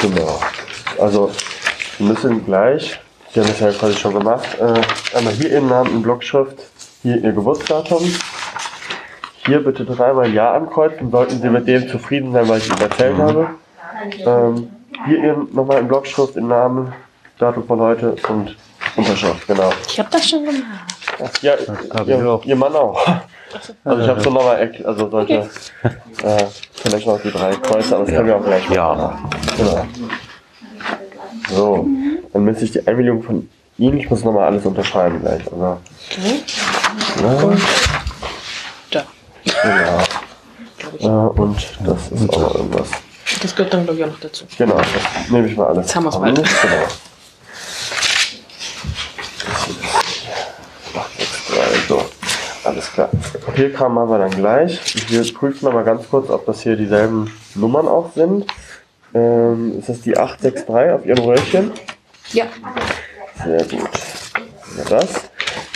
Genau. 0.00 0.40
Also, 1.00 1.30
wir 1.98 2.06
müssen 2.06 2.44
gleich, 2.44 3.00
Sie 3.32 3.40
haben 3.40 3.48
das 3.48 3.60
ja 3.60 3.72
quasi 3.72 3.96
schon 3.96 4.14
gemacht, 4.14 4.46
äh, 4.60 5.16
einmal 5.16 5.32
hier 5.34 5.50
Ihren 5.50 5.68
Namen 5.68 5.90
in 5.90 6.02
Blockschrift, 6.02 6.56
hier 7.02 7.16
Ihr 7.16 7.32
Geburtsdatum, 7.32 8.02
hier 9.46 9.64
bitte 9.64 9.84
dreimal 9.84 10.32
Ja 10.32 10.52
ankreuzen, 10.54 11.10
sollten 11.10 11.40
Sie 11.40 11.48
mit 11.48 11.66
dem 11.66 11.88
zufrieden 11.88 12.32
sein, 12.32 12.48
was 12.48 12.58
ich 12.58 12.70
Ihnen 12.70 12.80
erzählt 12.80 13.16
habe. 13.18 13.50
Ähm, 14.24 14.70
hier 15.06 15.18
Ihren 15.18 15.54
nochmal 15.54 15.78
in 15.80 15.88
Blockschrift, 15.88 16.36
den 16.36 16.48
Namen, 16.48 16.92
Datum 17.38 17.66
von 17.66 17.80
heute 17.80 18.14
und 18.28 18.56
Unterschrift, 18.96 19.46
genau. 19.46 19.72
Ich 19.88 19.98
habe 19.98 20.08
das 20.10 20.28
schon 20.28 20.44
gemacht. 20.44 20.97
Ja, 21.42 21.54
ihr, 22.06 22.40
ihr 22.44 22.56
Mann 22.56 22.74
auch. 22.74 23.06
Also 23.84 24.02
ich 24.02 24.08
habe 24.08 24.20
so 24.20 24.30
nochmal, 24.30 24.56
erk- 24.62 24.84
also 24.84 25.08
solche, 25.10 25.48
äh, 26.22 26.44
vielleicht 26.74 27.06
noch 27.06 27.20
die 27.22 27.30
drei 27.30 27.54
Kreuze, 27.56 27.96
aber 27.96 28.04
das 28.04 28.14
können 28.14 28.26
wir 28.28 28.36
auch 28.36 28.44
gleich 28.44 28.68
machen. 28.68 28.74
Ja. 28.76 29.18
Genau. 29.56 29.86
So, 31.50 31.86
dann 32.32 32.44
müsste 32.44 32.64
ich 32.64 32.72
die 32.72 32.86
Einwilligung 32.86 33.22
von 33.22 33.48
Ihnen, 33.78 33.98
ich 33.98 34.10
muss 34.10 34.22
nochmal 34.24 34.46
alles 34.48 34.66
unterschreiben 34.66 35.20
gleich. 35.20 35.42
Also, 35.52 35.78
ja, 37.22 37.56
Da. 38.90 39.04
genau. 39.62 40.02
Äh, 41.00 41.40
und 41.40 41.56
das 41.84 42.08
ist 42.10 42.30
auch 42.30 42.40
noch 42.40 42.54
irgendwas. 42.54 42.88
Das 43.42 43.54
gehört 43.54 43.72
dann, 43.74 43.84
glaube 43.84 43.98
ich, 43.98 44.04
auch 44.04 44.10
noch 44.10 44.20
dazu. 44.20 44.44
Genau, 44.56 44.76
das 44.76 45.30
nehme 45.30 45.46
ich 45.48 45.56
mal 45.56 45.66
alles. 45.68 45.86
Jetzt 45.86 45.96
haben 45.96 46.04
wir's 46.04 46.16
an. 46.16 46.22
bald. 46.22 46.36
Genau. 46.36 46.46
Ach, 50.98 51.08
sechs, 51.16 51.46
drei, 51.46 51.78
So, 51.86 52.04
alles 52.64 52.92
klar. 52.92 53.08
Papierkram 53.46 53.94
machen 53.94 54.10
wir 54.10 54.18
dann 54.18 54.30
gleich. 54.30 54.80
Wir 55.08 55.32
prüfen 55.32 55.68
aber 55.68 55.84
ganz 55.84 56.08
kurz, 56.08 56.28
ob 56.28 56.44
das 56.46 56.62
hier 56.62 56.76
dieselben 56.76 57.32
Nummern 57.54 57.86
auch 57.86 58.12
sind. 58.14 58.46
Ähm, 59.14 59.78
ist 59.78 59.88
das 59.88 60.00
die 60.00 60.18
863 60.18 60.92
auf 60.92 61.06
Ihrem 61.06 61.24
Röhrchen? 61.24 61.72
Ja. 62.32 62.46
Sehr 63.44 63.62
gut. 63.64 63.88
Ja, 64.76 64.84
das. 64.90 65.08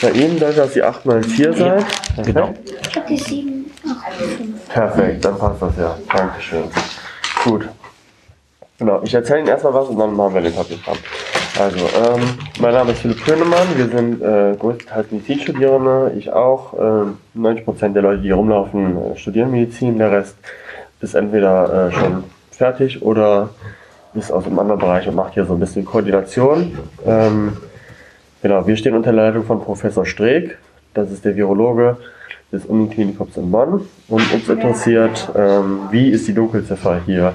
Bei 0.01 0.11
Ihnen 0.11 0.39
sollte 0.39 0.57
das 0.57 0.73
die 0.73 0.83
894 0.83 1.57
sein. 1.57 1.85
Genau. 2.25 2.55
Ich 2.89 2.97
habe 2.97 3.07
die 3.09 3.19
7, 3.19 3.71
8, 3.89 4.15
5. 4.15 4.69
Perfekt, 4.69 5.25
dann 5.25 5.39
passt 5.39 5.63
das 5.63 5.77
ja. 5.79 5.99
Dankeschön. 6.13 6.65
Gut. 7.45 7.69
Genau, 8.79 9.01
ich 9.05 9.15
erzähle 9.15 9.39
Ihnen 9.41 9.49
erstmal 9.49 9.75
was 9.75 9.89
und 9.89 9.99
dann 9.99 10.13
machen 10.15 10.35
wir 10.35 10.43
den 10.43 10.55
Papierkram. 10.55 10.99
Also, 11.63 11.79
ähm, 11.79 12.23
mein 12.61 12.73
Name 12.73 12.91
ist 12.91 13.03
Philipp 13.03 13.25
Könemann, 13.25 13.69
wir 13.77 13.87
sind 13.87 14.21
äh, 14.21 14.57
größtenteils 14.59 15.13
Medizinstudierende, 15.13 16.11
ich 16.19 16.33
auch. 16.33 16.75
Ähm, 16.77 17.19
90% 17.37 17.93
der 17.93 18.03
Leute, 18.03 18.19
die 18.21 18.27
hier 18.27 18.35
rumlaufen, 18.35 18.97
äh, 18.97 19.17
studieren 19.17 19.53
Medizin, 19.53 19.97
der 19.97 20.11
Rest 20.11 20.35
ist 21.03 21.15
entweder 21.15 21.87
äh, 21.87 21.93
schon 21.93 22.25
fertig 22.51 23.01
oder 23.03 23.51
ist 24.13 24.33
aus 24.33 24.45
einem 24.45 24.59
anderen 24.59 24.81
Bereich 24.81 25.07
und 25.07 25.15
macht 25.15 25.35
hier 25.35 25.45
so 25.45 25.53
ein 25.53 25.61
bisschen 25.61 25.85
Koordination. 25.85 26.77
Ähm, 27.07 27.57
genau, 28.43 28.67
wir 28.67 28.77
stehen 28.77 28.97
unter 28.97 29.13
der 29.13 29.27
Leitung 29.27 29.45
von 29.45 29.61
Professor 29.61 30.05
Streeck, 30.05 30.59
das 30.95 31.13
ist 31.13 31.25
der 31.25 31.37
Virologe 31.37 31.97
des 32.51 32.67
Uniklinikums 32.67 33.37
in 33.37 33.53
Bonn. 33.53 33.87
Und 34.09 34.35
uns 34.35 34.49
interessiert, 34.49 35.31
ähm, 35.37 35.83
wie 35.93 36.09
ist 36.09 36.27
die 36.27 36.35
Dunkelziffer 36.35 37.03
hier 37.07 37.35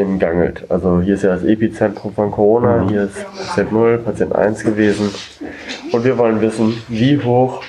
in 0.00 0.18
Gangelt. 0.18 0.64
Also 0.70 1.00
hier 1.00 1.14
ist 1.14 1.22
ja 1.22 1.30
das 1.34 1.44
Epizentrum 1.44 2.14
von 2.14 2.30
Corona, 2.30 2.86
hier 2.88 3.04
ist 3.04 3.16
Patient 3.36 3.72
0, 3.72 3.98
Patient 3.98 4.34
1 4.34 4.64
gewesen 4.64 5.10
und 5.92 6.04
wir 6.04 6.16
wollen 6.18 6.40
wissen, 6.40 6.82
wie 6.88 7.18
hoch 7.22 7.62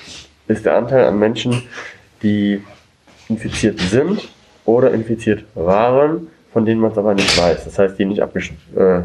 ist 0.47 0.65
der 0.65 0.75
Anteil 0.77 1.05
an 1.05 1.19
Menschen, 1.19 1.63
die 2.23 2.63
infiziert 3.27 3.79
sind 3.79 4.27
oder 4.65 4.91
infiziert 4.91 5.43
waren, 5.55 6.27
von 6.53 6.65
denen 6.65 6.81
man 6.81 6.91
es 6.91 6.97
aber 6.97 7.13
nicht 7.13 7.37
weiß. 7.37 7.63
Das 7.65 7.77
heißt, 7.79 7.97
die 7.99 8.05
nicht 8.05 8.21
abgest 8.21 8.51
äh, 8.75 9.01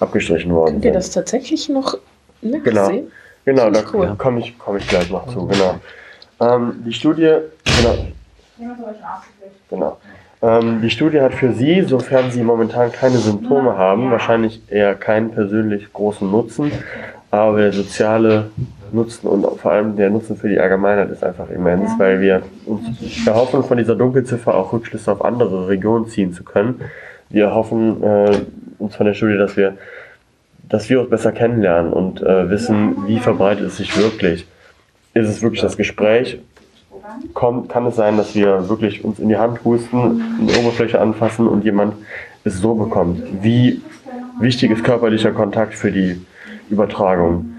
abgestrichen 0.00 0.52
worden 0.52 0.72
Könnt 0.74 0.84
ihr 0.84 0.90
sind. 0.92 0.96
das 0.96 1.10
tatsächlich 1.10 1.68
noch 1.68 1.96
Genau. 2.42 2.60
nachsehen? 2.82 3.10
Genau, 3.46 3.70
da 3.70 3.84
Ziemlich 3.84 3.94
cool. 4.10 4.14
komme 4.18 4.40
ich, 4.40 4.58
komm 4.58 4.76
ich 4.76 4.86
gleich 4.86 5.10
noch 5.10 5.26
zu. 5.32 5.46
Genau. 5.46 5.76
Ähm, 6.40 6.82
die 6.84 6.92
Studie, 6.92 7.36
genau. 7.80 7.94
Genau. 9.70 9.96
Ähm, 10.42 10.80
die 10.82 10.90
Studie 10.90 11.20
hat 11.20 11.34
für 11.34 11.52
Sie, 11.52 11.82
sofern 11.82 12.30
Sie 12.30 12.42
momentan 12.42 12.92
keine 12.92 13.18
Symptome 13.18 13.76
haben, 13.76 14.10
wahrscheinlich 14.10 14.60
eher 14.68 14.94
keinen 14.94 15.30
persönlich 15.30 15.92
großen 15.92 16.30
Nutzen, 16.30 16.70
aber 17.30 17.58
der 17.58 17.72
soziale 17.72 18.50
Nutzen 18.92 19.26
und 19.26 19.44
vor 19.60 19.72
allem 19.72 19.96
der 19.96 20.10
Nutzen 20.10 20.36
für 20.36 20.48
die 20.48 20.58
Allgemeinheit 20.58 21.10
ist 21.10 21.24
einfach 21.24 21.50
immens, 21.50 21.90
weil 21.98 22.20
wir 22.20 22.42
uns 22.66 22.86
erhoffen, 23.26 23.64
von 23.64 23.78
dieser 23.78 23.96
Dunkelziffer 23.96 24.54
auch 24.54 24.72
Rückschlüsse 24.72 25.10
auf 25.10 25.24
andere 25.24 25.68
Regionen 25.68 26.06
ziehen 26.06 26.32
zu 26.32 26.44
können. 26.44 26.80
Wir 27.28 27.54
hoffen 27.54 28.02
äh, 28.02 28.38
uns 28.78 28.94
von 28.94 29.06
der 29.06 29.14
Studie, 29.14 29.36
dass 29.36 29.56
wir 29.56 29.76
das 30.68 30.88
Virus 30.88 31.08
besser 31.08 31.32
kennenlernen 31.32 31.92
und 31.92 32.22
äh, 32.22 32.50
wissen, 32.50 33.06
wie 33.06 33.18
verbreitet 33.18 33.66
es 33.66 33.76
sich 33.76 33.96
wirklich. 33.96 34.46
Ist 35.14 35.28
es 35.28 35.42
wirklich 35.42 35.62
das 35.62 35.76
Gespräch? 35.76 36.38
Kommt, 37.34 37.68
kann 37.68 37.86
es 37.86 37.96
sein, 37.96 38.16
dass 38.16 38.34
wir 38.34 38.68
wirklich 38.68 39.04
uns 39.04 39.18
in 39.18 39.28
die 39.28 39.36
Hand 39.36 39.64
husten, 39.64 40.22
eine 40.40 40.58
Oberfläche 40.58 41.00
anfassen 41.00 41.46
und 41.48 41.64
jemand 41.64 41.94
es 42.44 42.58
so 42.60 42.74
bekommt? 42.74 43.22
Wie 43.42 43.80
wichtig 44.40 44.70
ist 44.70 44.84
körperlicher 44.84 45.32
Kontakt 45.32 45.74
für 45.74 45.90
die 45.90 46.20
Übertragung? 46.70 47.52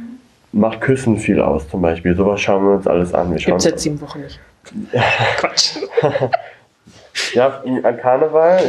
Macht 0.51 0.81
Küssen 0.81 1.17
viel 1.17 1.41
aus 1.41 1.67
zum 1.69 1.81
Beispiel? 1.81 2.15
Sowas 2.15 2.39
schauen 2.41 2.65
wir 2.65 2.75
uns 2.75 2.87
alles 2.87 3.13
an. 3.13 3.31
Wir 3.31 3.39
schauen 3.39 3.51
Gibt's 3.53 3.65
jetzt 3.65 3.83
sieben 3.83 3.99
Wochen 4.01 4.21
nicht. 4.21 4.39
Quatsch. 5.37 5.77
Ja, 7.33 7.61
an 7.83 7.97
Karneval 7.97 8.59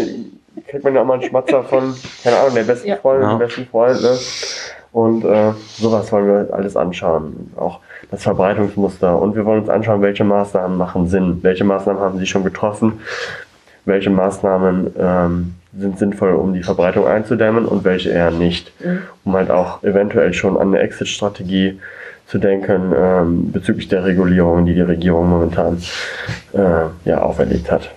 kriegt 0.69 0.83
man 0.83 0.95
ja 0.95 1.03
auch 1.03 1.07
mal 1.07 1.15
einen 1.15 1.23
Schmatzer 1.23 1.63
von, 1.65 1.95
keine 2.25 2.39
Ahnung, 2.39 2.55
der 2.55 2.63
besten 2.65 2.89
Ja. 2.89 2.97
Freundin, 2.97 3.29
Ja. 3.29 3.35
dem 3.37 3.39
besten 3.39 3.67
Freund. 3.67 4.01
Ne? 4.01 4.17
Und 4.93 5.25
äh, 5.25 5.53
sowas 5.77 6.11
wollen 6.13 6.27
wir 6.27 6.55
alles 6.55 6.77
anschauen. 6.77 7.53
Auch 7.57 7.81
das 8.11 8.23
Verbreitungsmuster. 8.23 9.21
Und 9.21 9.37
wir 9.37 9.45
wollen 9.45 9.61
uns 9.61 9.69
anschauen, 9.69 10.01
welche 10.03 10.25
Maßnahmen 10.25 10.77
machen 10.77 11.09
Sinn. 11.09 11.39
Welche 11.43 11.65
Maßnahmen 11.65 12.01
haben 12.01 12.19
Sie 12.19 12.27
schon 12.27 12.45
getroffen? 12.45 13.01
Welche 13.85 14.11
Maßnahmen 14.11 14.95
ähm, 14.99 15.55
sind 15.77 15.99
sinnvoll, 15.99 16.35
um 16.35 16.55
die 16.55 16.63
Verbreitung 16.63 17.07
einzudämmen 17.07 17.67
und 17.67 17.85
welche 17.85 18.11
eher 18.11 18.31
nicht. 18.31 18.73
Um 19.25 19.35
halt 19.35 19.51
auch 19.51 19.83
eventuell 19.83 20.33
schon 20.33 20.57
an 20.57 20.69
eine 20.69 20.81
Exit-Strategie 20.81 21.79
zu 22.27 22.39
denken 22.39 22.93
ähm, 22.97 23.53
bezüglich 23.53 23.89
der 23.89 24.05
Regulierung, 24.05 24.67
die 24.67 24.75
die 24.75 24.83
Regierung 24.83 25.31
momentan 25.31 25.83
äh, 26.53 27.09
ja, 27.09 27.23
auferlegt 27.23 27.71
hat. 27.71 27.91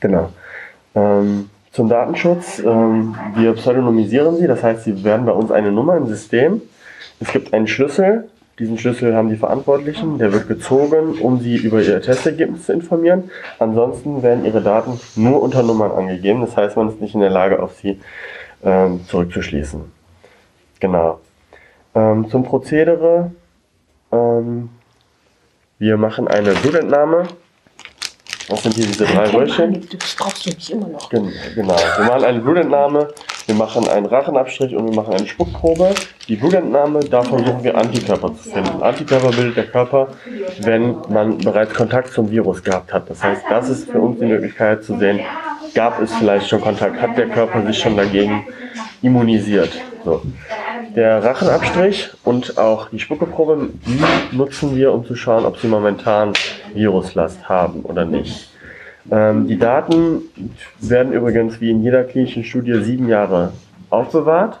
Genau. 0.00 0.30
Ähm, 0.94 1.48
zum 1.72 1.88
Datenschutz. 1.88 2.60
Ähm, 2.60 3.16
wir 3.34 3.54
pseudonymisieren 3.54 4.36
sie, 4.36 4.46
das 4.46 4.62
heißt, 4.62 4.84
sie 4.84 5.02
werden 5.02 5.26
bei 5.26 5.32
uns 5.32 5.50
eine 5.50 5.72
Nummer 5.72 5.96
im 5.96 6.06
System. 6.06 6.62
Es 7.20 7.32
gibt 7.32 7.52
einen 7.52 7.66
Schlüssel, 7.66 8.28
Diesen 8.58 8.76
Schlüssel 8.78 9.14
haben 9.16 9.30
die 9.30 9.36
Verantwortlichen, 9.36 10.18
der 10.18 10.32
wird 10.32 10.46
gezogen, 10.46 11.18
um 11.20 11.40
sie 11.40 11.56
über 11.56 11.80
ihr 11.82 12.02
Testergebnis 12.02 12.66
zu 12.66 12.72
informieren. 12.74 13.30
Ansonsten 13.58 14.22
werden 14.22 14.44
ihre 14.44 14.60
Daten 14.60 15.00
nur 15.16 15.42
unter 15.42 15.62
Nummern 15.62 15.90
angegeben, 15.90 16.42
das 16.42 16.56
heißt, 16.56 16.76
man 16.76 16.90
ist 16.90 17.00
nicht 17.00 17.14
in 17.14 17.20
der 17.20 17.30
Lage, 17.30 17.62
auf 17.62 17.74
sie 17.76 17.98
ähm, 18.62 19.00
zurückzuschließen. 19.06 19.80
Genau. 20.80 21.20
Ähm, 21.94 22.28
zum 22.28 22.44
Prozedere. 22.44 23.32
Wir 25.78 25.96
machen 25.96 26.28
eine 26.28 26.52
Blutentnahme. 26.52 27.22
Das 28.52 28.64
sind 28.64 28.74
hier 28.74 28.86
diese 28.86 29.06
drei 29.06 29.30
Röhrchen. 29.30 29.88
Das 29.98 30.14
brauchst 30.14 30.44
du 30.44 30.50
nicht 30.50 30.70
immer 30.70 30.86
noch. 30.88 31.08
Gen 31.08 31.32
genau. 31.54 31.74
Wir 31.96 32.04
machen 32.04 32.24
eine 32.24 32.38
Blutentnahme, 32.38 33.08
wir 33.46 33.54
machen 33.54 33.88
einen 33.88 34.04
Rachenabstrich 34.04 34.76
und 34.76 34.90
wir 34.90 34.94
machen 34.94 35.14
eine 35.14 35.26
Spuckprobe. 35.26 35.94
Die 36.28 36.36
Blutentnahme, 36.36 37.00
da 37.00 37.22
versuchen 37.22 37.64
wir 37.64 37.74
Antikörper 37.78 38.34
zu 38.36 38.50
finden. 38.50 38.82
Antikörper 38.82 39.30
bildet 39.30 39.56
der 39.56 39.66
Körper, 39.68 40.08
wenn 40.60 40.96
man 41.08 41.38
bereits 41.38 41.72
Kontakt 41.72 42.12
zum 42.12 42.30
Virus 42.30 42.62
gehabt 42.62 42.92
hat. 42.92 43.08
Das 43.08 43.22
heißt, 43.22 43.42
das 43.48 43.70
ist 43.70 43.90
für 43.90 44.00
uns 44.00 44.18
die 44.20 44.26
Möglichkeit 44.26 44.84
zu 44.84 44.98
sehen, 44.98 45.20
gab 45.74 46.02
es 46.02 46.12
vielleicht 46.14 46.46
schon 46.46 46.60
Kontakt, 46.60 47.00
hat 47.00 47.16
der 47.16 47.28
Körper 47.28 47.64
sich 47.64 47.78
schon 47.78 47.96
dagegen 47.96 48.46
immunisiert. 49.00 49.72
So. 50.04 50.20
Der 50.94 51.22
Rachenabstrich 51.24 52.10
und 52.24 52.58
auch 52.58 52.88
die 52.90 52.98
Spuckeprobe, 52.98 53.68
die 53.86 54.36
nutzen 54.36 54.76
wir, 54.76 54.92
um 54.92 55.04
zu 55.06 55.14
schauen, 55.16 55.44
ob 55.44 55.58
sie 55.58 55.68
momentan 55.68 56.32
Viruslast 56.74 57.48
haben 57.48 57.80
oder 57.82 58.04
nicht. 58.04 58.50
Ähm, 59.10 59.46
die 59.46 59.58
Daten 59.58 60.22
werden 60.80 61.12
übrigens 61.12 61.60
wie 61.60 61.70
in 61.70 61.82
jeder 61.82 62.04
klinischen 62.04 62.44
Studie 62.44 62.82
sieben 62.82 63.08
Jahre 63.08 63.52
aufbewahrt. 63.90 64.60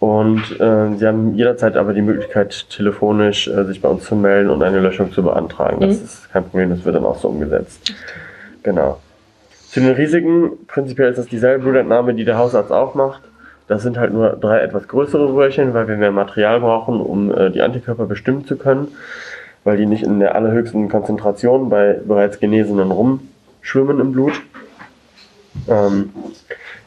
Und 0.00 0.42
äh, 0.60 0.96
Sie 0.98 1.06
haben 1.06 1.34
jederzeit 1.34 1.76
aber 1.76 1.94
die 1.94 2.02
Möglichkeit, 2.02 2.68
telefonisch 2.68 3.48
äh, 3.48 3.64
sich 3.64 3.80
bei 3.80 3.88
uns 3.88 4.04
zu 4.04 4.14
melden 4.16 4.50
und 4.50 4.62
eine 4.62 4.80
Löschung 4.80 5.12
zu 5.12 5.22
beantragen. 5.22 5.80
Das 5.80 5.98
Mhm. 5.98 6.04
ist 6.04 6.32
kein 6.32 6.44
Problem, 6.44 6.70
das 6.70 6.84
wird 6.84 6.96
dann 6.96 7.06
auch 7.06 7.18
so 7.18 7.28
umgesetzt. 7.28 7.94
Genau. 8.62 9.00
Zu 9.70 9.80
den 9.80 9.92
Risiken, 9.92 10.50
prinzipiell 10.66 11.10
ist 11.10 11.18
das 11.18 11.26
dieselbe 11.26 11.62
Blutentnahme, 11.64 12.12
die 12.12 12.24
der 12.24 12.36
Hausarzt 12.36 12.70
auch 12.70 12.94
macht. 12.94 13.22
Das 13.66 13.82
sind 13.82 13.98
halt 13.98 14.12
nur 14.12 14.30
drei 14.30 14.60
etwas 14.60 14.88
größere 14.88 15.32
Röhrchen, 15.32 15.72
weil 15.72 15.88
wir 15.88 15.96
mehr 15.96 16.12
Material 16.12 16.60
brauchen, 16.60 17.00
um 17.00 17.32
äh, 17.32 17.50
die 17.50 17.62
Antikörper 17.62 18.06
bestimmen 18.06 18.46
zu 18.46 18.56
können, 18.56 18.88
weil 19.64 19.76
die 19.78 19.86
nicht 19.86 20.02
in 20.02 20.20
der 20.20 20.34
allerhöchsten 20.34 20.88
Konzentration 20.88 21.70
bei 21.70 21.94
bereits 22.04 22.40
Genesenen 22.40 22.90
rumschwimmen 22.90 24.00
im 24.00 24.12
Blut. 24.12 24.34
Ähm, 25.68 26.10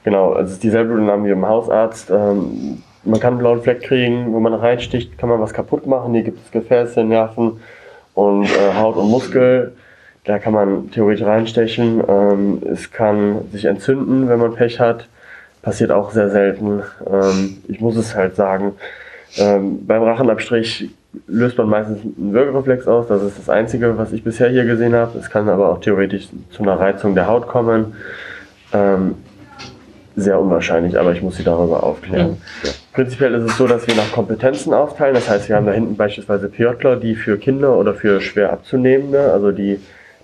genau, 0.04 0.34
also 0.34 0.48
es 0.48 0.54
ist 0.54 0.64
dieselbe 0.64 0.90
Blutentnahme 0.90 1.28
wie 1.28 1.34
beim 1.34 1.48
Hausarzt. 1.48 2.12
Ähm, 2.12 2.84
man 3.04 3.20
kann 3.20 3.34
einen 3.34 3.40
blauen 3.40 3.62
Fleck 3.62 3.82
kriegen, 3.82 4.34
wo 4.34 4.40
man 4.40 4.54
reinsticht, 4.54 5.18
kann 5.18 5.30
man 5.30 5.40
was 5.40 5.54
kaputt 5.54 5.88
machen. 5.88 6.14
Hier 6.14 6.24
gibt 6.24 6.46
es 6.46 6.52
Gefäße, 6.52 7.04
Nerven 7.04 7.60
und 8.14 8.46
äh, 8.46 8.74
Haut 8.76 8.98
und 8.98 9.10
Muskel. 9.10 9.74
Da 10.26 10.40
kann 10.40 10.54
man 10.54 10.92
theoretisch 10.92 11.26
reinstechen. 11.26 12.04
Ähm, 12.08 12.62
es 12.70 12.92
kann 12.92 13.50
sich 13.52 13.66
entzünden, 13.66 14.28
wenn 14.28 14.40
man 14.40 14.54
Pech 14.54 14.80
hat. 14.80 15.08
Passiert 15.62 15.92
auch 15.92 16.12
sehr 16.12 16.30
selten. 16.30 16.82
Ähm, 17.06 17.58
ich 17.68 17.80
muss 17.82 17.96
es 17.96 18.16
halt 18.16 18.36
sagen. 18.36 18.74
Ähm, 19.38 19.86
beim 19.86 20.04
Rachenabstrich 20.04 20.90
löst 21.28 21.58
man 21.58 21.70
meistens 21.70 22.00
einen 22.02 22.34
Würgereflex 22.34 22.88
aus. 22.88 23.08
Das 23.08 23.22
ist 23.24 23.38
das 23.38 23.50
Einzige, 23.50 23.98
was 23.98 24.14
ich 24.14 24.24
bisher 24.24 24.50
hier 24.50 24.66
gesehen 24.66 24.96
habe. 24.96 25.18
Es 25.18 25.30
kann 25.30 25.50
aber 25.50 25.70
auch 25.70 25.80
theoretisch 25.80 26.28
zu 26.52 26.64
einer 26.64 26.80
Reizung 26.80 27.16
der 27.16 27.28
Haut 27.28 27.48
kommen. 27.48 27.96
Ähm, 28.74 29.16
sehr 30.18 30.40
unwahrscheinlich, 30.40 31.00
aber 31.00 31.12
ich 31.12 31.22
muss 31.22 31.38
Sie 31.38 31.44
darüber 31.44 31.84
aufklären. 31.84 32.38
Prinzipiell 32.92 33.36
ist 33.36 33.52
es 33.52 33.58
so, 33.58 33.68
dass 33.68 33.86
wir 33.88 33.94
nach 33.94 34.12
Kompetenzen 34.12 34.74
aufteilen. 34.74 35.14
Das 35.14 35.30
heißt, 35.30 35.48
wir 35.48 35.56
haben 35.56 35.68
da 35.68 35.74
hinten 35.74 35.96
beispielsweise 35.96 36.50
PJler, 36.50 36.96
die 36.96 37.14
für 37.14 37.38
Kinder 37.38 37.78
oder 37.78 37.94
für 37.94 38.20
schwer 38.20 38.52
abzunehmende, 38.52 39.32
also 39.32 39.52
die, 39.52 39.80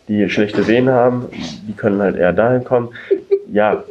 die 0.08 0.28
schlechte 0.32 0.68
Wehen 0.68 0.90
haben, 0.90 1.28
die 1.68 1.74
können 1.74 2.02
halt 2.02 2.18
eher 2.18 2.34
dahin 2.34 2.64
kommen. 2.64 2.90
Ja, 3.52 3.84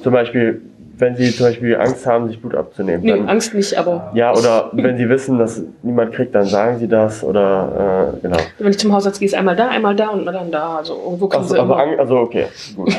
zum 0.00 0.12
Beispiel, 0.12 0.62
wenn 0.98 1.16
sie 1.16 1.34
zum 1.34 1.46
Beispiel 1.46 1.76
Angst 1.76 2.06
haben, 2.06 2.28
sich 2.28 2.40
Blut 2.40 2.54
abzunehmen. 2.54 3.02
Nee, 3.02 3.10
dann, 3.10 3.28
Angst 3.28 3.54
nicht, 3.54 3.76
aber 3.76 4.10
ja, 4.14 4.32
oder 4.32 4.70
wenn 4.72 4.96
sie 4.96 5.08
wissen, 5.08 5.38
dass 5.38 5.62
niemand 5.82 6.12
kriegt, 6.12 6.34
dann 6.34 6.44
sagen 6.44 6.78
sie 6.78 6.88
das 6.88 7.22
oder 7.22 8.12
äh, 8.16 8.20
genau. 8.20 8.36
wenn 8.58 8.70
ich 8.70 8.78
zum 8.78 8.92
Hausarzt 8.92 9.18
gehe, 9.18 9.26
ist 9.26 9.34
einmal 9.34 9.56
da, 9.56 9.68
einmal 9.68 9.94
da 9.94 10.08
und 10.08 10.26
dann 10.26 10.50
da. 10.50 10.76
Also 10.78 11.00
irgendwo 11.04 11.28
können 11.28 11.42
Also, 11.42 11.54
sie 11.54 11.60
aber 11.60 11.82
immer. 11.82 11.98
Also 11.98 12.18
okay, 12.18 12.46
gut. 12.76 12.96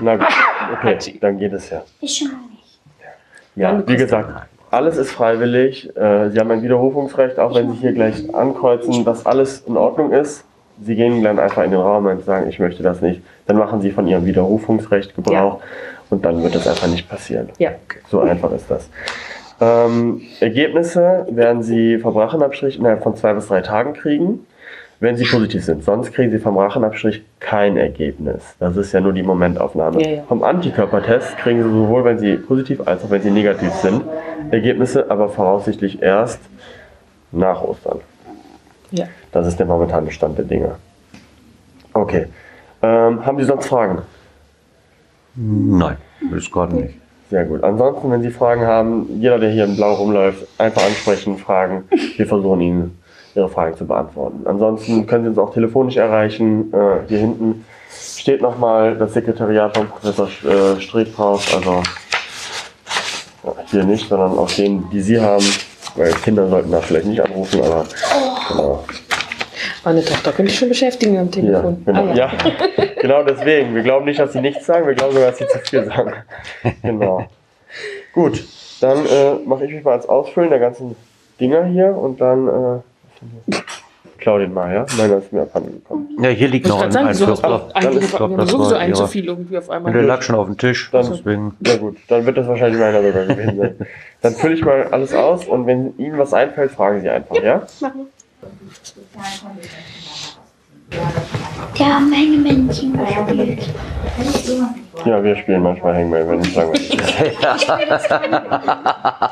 Na 0.00 0.16
gut, 0.16 0.26
okay, 0.74 1.18
dann 1.20 1.38
geht 1.38 1.52
es 1.52 1.70
ja. 1.70 1.82
Ich 2.00 2.16
schon 2.16 2.28
mal 2.28 2.38
nicht. 2.50 2.80
Ja, 3.56 3.82
wie 3.86 3.96
gesagt, 3.96 4.30
alles 4.70 4.96
ist 4.96 5.10
freiwillig. 5.10 5.94
Äh, 5.96 6.30
Sie 6.30 6.38
haben 6.38 6.50
ein 6.50 6.62
Widerrufungsrecht, 6.62 7.38
auch 7.38 7.54
wenn 7.54 7.72
Sie 7.72 7.78
hier 7.78 7.92
gleich 7.92 8.32
ankreuzen, 8.32 9.04
dass 9.04 9.26
alles 9.26 9.64
in 9.66 9.76
Ordnung 9.76 10.12
ist. 10.12 10.44
Sie 10.82 10.94
gehen 10.94 11.22
dann 11.22 11.38
einfach 11.38 11.64
in 11.64 11.72
den 11.72 11.80
Raum 11.80 12.06
und 12.06 12.24
sagen, 12.24 12.48
ich 12.48 12.58
möchte 12.58 12.82
das 12.82 13.02
nicht. 13.02 13.20
Dann 13.46 13.58
machen 13.58 13.82
Sie 13.82 13.90
von 13.90 14.06
Ihrem 14.06 14.24
Widerrufungsrecht 14.24 15.14
Gebrauch 15.14 15.60
und 16.10 16.24
dann 16.24 16.42
wird 16.42 16.54
das 16.54 16.66
einfach 16.66 16.88
nicht 16.88 17.08
passieren. 17.08 17.48
Ja. 17.58 17.70
So 18.10 18.20
einfach 18.20 18.52
ist 18.52 18.70
das. 18.70 18.88
Ähm, 19.60 20.22
Ergebnisse 20.40 21.26
werden 21.30 21.62
Sie 21.62 21.98
vom 21.98 22.16
Rachenabstrich 22.16 22.78
innerhalb 22.78 23.02
von 23.02 23.16
zwei 23.16 23.34
bis 23.34 23.48
drei 23.48 23.60
Tagen 23.60 23.92
kriegen, 23.92 24.46
wenn 25.00 25.16
Sie 25.16 25.24
positiv 25.24 25.64
sind. 25.64 25.84
Sonst 25.84 26.12
kriegen 26.12 26.30
Sie 26.30 26.38
vom 26.38 26.56
Rachenabstrich 26.58 27.22
kein 27.40 27.76
Ergebnis. 27.76 28.42
Das 28.58 28.76
ist 28.76 28.92
ja 28.92 29.00
nur 29.00 29.12
die 29.12 29.22
Momentaufnahme. 29.22 30.02
Ja, 30.02 30.10
ja. 30.10 30.22
Vom 30.28 30.42
Antikörpertest 30.42 31.36
kriegen 31.38 31.62
Sie 31.62 31.68
sowohl, 31.68 32.04
wenn 32.04 32.18
Sie 32.18 32.36
positiv 32.36 32.86
als 32.86 33.04
auch 33.04 33.10
wenn 33.10 33.22
Sie 33.22 33.30
negativ 33.30 33.72
sind, 33.74 34.02
Ergebnisse, 34.50 35.10
aber 35.10 35.28
voraussichtlich 35.28 36.02
erst 36.02 36.40
nach 37.32 37.62
Ostern. 37.62 38.00
Ja. 38.90 39.06
Das 39.30 39.46
ist 39.46 39.58
der 39.58 39.66
momentane 39.66 40.10
Stand 40.10 40.38
der 40.38 40.46
Dinge. 40.46 40.76
Okay. 41.92 42.26
Ähm, 42.82 43.24
haben 43.24 43.38
Sie 43.38 43.44
sonst 43.44 43.66
Fragen? 43.66 44.02
Nein, 45.42 45.96
ist 46.36 46.52
gerade 46.52 46.76
nicht. 46.76 46.94
Sehr 47.30 47.44
gut. 47.44 47.64
Ansonsten, 47.64 48.10
wenn 48.10 48.20
Sie 48.22 48.30
Fragen 48.30 48.66
haben, 48.66 49.06
jeder, 49.20 49.38
der 49.38 49.50
hier 49.50 49.64
in 49.64 49.76
Blau 49.76 49.94
rumläuft, 49.94 50.46
einfach 50.58 50.84
ansprechen, 50.84 51.38
fragen. 51.38 51.84
Wir 52.16 52.26
versuchen 52.26 52.60
Ihnen 52.60 52.98
Ihre 53.34 53.48
Fragen 53.48 53.74
zu 53.76 53.86
beantworten. 53.86 54.40
Ansonsten 54.44 55.06
können 55.06 55.24
Sie 55.24 55.30
uns 55.30 55.38
auch 55.38 55.54
telefonisch 55.54 55.96
erreichen. 55.96 56.72
Äh, 56.74 57.08
hier 57.08 57.18
hinten 57.18 57.64
steht 57.88 58.42
nochmal 58.42 58.96
das 58.96 59.14
Sekretariat 59.14 59.76
von 59.76 59.86
Professor 59.86 60.26
äh, 60.26 60.80
Streeck 60.80 61.14
drauf. 61.14 61.54
Also 61.54 61.82
hier 63.66 63.84
nicht, 63.84 64.08
sondern 64.08 64.36
auch 64.36 64.50
den, 64.50 64.90
die 64.90 65.00
Sie 65.00 65.20
haben. 65.20 65.44
Weil 65.96 66.12
Kinder 66.12 66.48
sollten 66.48 66.70
da 66.70 66.80
vielleicht 66.80 67.06
nicht 67.06 67.24
anrufen, 67.24 67.62
aber 67.62 67.86
genau. 68.48 68.84
Meine 69.84 70.04
Tochter 70.04 70.32
könnte 70.32 70.52
ich 70.52 70.58
schon 70.58 70.68
beschäftigen 70.68 71.16
am 71.18 71.26
Ja, 71.26 71.30
Telefon. 71.32 71.82
genau. 71.86 72.00
Ah, 72.10 72.14
ja. 72.14 72.30
ja, 72.32 72.84
genau 73.00 73.22
deswegen. 73.22 73.74
Wir 73.74 73.82
glauben 73.82 74.04
nicht, 74.04 74.18
dass 74.20 74.32
sie 74.32 74.40
nichts 74.40 74.66
sagen, 74.66 74.86
wir 74.86 74.94
glauben 74.94 75.14
sogar, 75.14 75.30
dass 75.30 75.38
sie 75.38 75.46
zu 75.46 75.58
viel 75.60 75.84
sagen. 75.84 76.12
Genau. 76.82 77.26
Gut, 78.12 78.44
dann 78.80 79.06
äh, 79.06 79.34
mache 79.46 79.64
ich 79.66 79.72
mich 79.72 79.84
mal 79.84 79.92
ans 79.92 80.06
Ausfüllen 80.06 80.50
der 80.50 80.58
ganzen 80.58 80.96
Dinger 81.40 81.64
hier 81.64 81.96
und 81.96 82.20
dann 82.20 82.82
äh, 83.48 83.54
klau 84.18 84.38
den 84.38 84.52
mal, 84.52 84.74
ja? 84.74 84.86
Meiner 84.98 85.18
ist 85.18 85.32
mir 85.32 85.42
abhanden 85.42 85.72
gekommen. 85.74 86.08
Ja, 86.20 86.28
hier 86.28 86.48
liegt 86.48 86.66
Ich 86.66 86.72
noch 86.72 86.82
ein, 86.82 86.90
sagen, 86.90 87.06
ein 87.08 87.14
so 87.14 87.26
das 87.26 87.40
sowieso 87.40 88.74
ein 88.74 88.94
zu 88.94 89.06
viel 89.06 89.24
irgendwie 89.26 89.56
auf 89.56 89.68
Und 89.68 89.74
einmal. 89.76 89.92
der 89.92 90.02
lag 90.02 90.20
schon 90.22 90.34
auf 90.34 90.46
dem 90.46 90.58
Tisch. 90.58 90.90
Dann- 90.90 91.08
Deswegen. 91.10 91.56
Ja 91.66 91.76
gut, 91.76 91.96
dann 92.08 92.26
wird 92.26 92.36
das 92.36 92.46
wahrscheinlich 92.48 92.78
meiner 92.80 93.02
sogar 93.02 93.24
gewesen 93.24 93.56
sein. 93.58 93.74
Dann 94.20 94.34
fülle 94.34 94.54
ich 94.54 94.64
mal 94.64 94.88
alles 94.90 95.14
aus 95.14 95.46
und 95.46 95.66
wenn 95.66 95.96
Ihnen 95.96 96.18
was 96.18 96.34
einfällt, 96.34 96.72
fragen 96.72 97.00
Sie 97.00 97.08
einfach, 97.08 97.42
ja? 97.42 97.62
Der 101.78 101.94
haben 101.94 102.12
Hängemännchen 102.12 102.98
gespielt. 102.98 103.70
Ja, 105.04 105.22
wir 105.22 105.36
spielen 105.36 105.62
manchmal 105.62 105.94
Hangman, 105.94 106.28
wenn 106.28 106.40
es 106.40 106.54
langweilig 106.54 106.94
ist. 106.94 107.14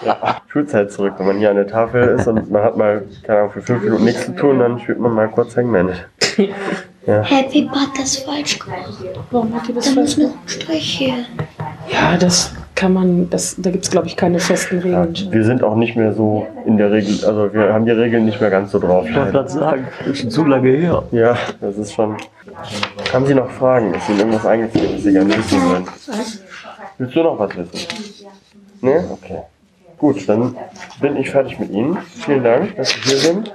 ja, 0.05 0.41
Schulzeit 0.49 0.93
zurück, 0.93 1.15
wenn 1.19 1.27
man 1.27 1.39
hier 1.39 1.51
an 1.51 1.57
der 1.57 1.67
Tafel 1.67 2.17
ist 2.19 2.27
und 2.27 2.51
man 2.51 2.63
hat 2.63 2.77
mal, 2.77 3.05
keine 3.25 3.41
Ahnung, 3.41 3.53
für 3.53 3.63
fünf 3.63 3.83
Minuten 3.83 4.05
nichts 4.05 4.27
zu 4.27 4.37
tun, 4.37 4.61
dann 4.61 4.79
spielt 4.79 5.01
man 5.01 5.13
mal 5.15 5.29
kurz 5.29 5.57
Hangman. 5.57 5.91
Happy 7.07 7.63
Pot 7.63 7.91
das 7.99 8.19
falsch 8.19 8.59
gemacht. 8.59 8.93
Warum 9.31 9.55
hat 9.55 9.67
die 9.67 9.73
das 9.75 9.87
Da 9.87 9.93
falsch 9.93 10.19
ein 10.19 10.33
Strich 10.47 10.99
hier. 10.99 11.25
Ja, 11.91 12.17
das 12.17 12.53
kann 12.79 12.93
man, 12.93 13.29
das, 13.29 13.57
da 13.59 13.71
gibt 13.73 13.85
es 13.85 13.91
glaube 13.91 14.07
ich 14.07 14.17
keine 14.17 14.39
festen 14.39 14.77
Ja, 14.89 15.03
Regeln. 15.03 15.33
wir 15.33 15.45
sind 15.45 15.65
auch 15.65 15.75
nicht 15.75 15.97
mehr 15.97 16.13
so 16.15 16.47
in 16.65 16.77
der 16.77 16.93
Regel, 16.93 17.25
also 17.25 17.53
wir 17.53 17.73
haben 17.73 17.85
die 17.87 17.91
Regeln 17.91 18.25
nicht 18.25 18.41
mehr 18.41 18.51
ganz 18.51 18.71
so 18.71 18.79
drauf. 18.79 19.05
Ich 19.09 19.17
wollte 19.17 19.33
gerade 19.33 19.49
sagen, 19.49 19.89
das 19.99 20.09
ist 20.11 20.21
schon 20.21 20.31
zu 20.31 20.45
lange 20.45 20.71
her. 20.71 21.03
Ja, 21.11 21.37
das 21.61 21.77
ist 21.77 21.93
schon. 21.93 22.17
Haben 23.13 23.27
Sie 23.27 23.35
noch 23.35 23.51
Fragen? 23.51 23.95
Ist 23.95 24.09
Ihnen 24.09 24.21
irgendwas 24.21 24.47
eingefallen, 24.47 24.95
was 24.95 25.03
Sie 25.03 25.13
gerne 25.13 25.37
wissen 25.37 25.69
wollen? 25.69 25.85
Willst 26.99 27.17
du 27.17 27.23
noch 27.25 27.37
was 27.37 27.51
wissen? 27.57 27.89
Ne? 28.81 29.05
Okay. 29.11 29.39
Gut, 29.99 30.29
dann 30.29 30.55
bin 31.01 31.17
ich 31.17 31.31
fertig 31.31 31.59
mit 31.59 31.73
Ihnen. 31.73 31.99
Vielen 32.25 32.45
Dank, 32.45 32.77
dass 32.77 32.91
Sie 32.91 33.01
hier 33.01 33.17
sind. 33.19 33.53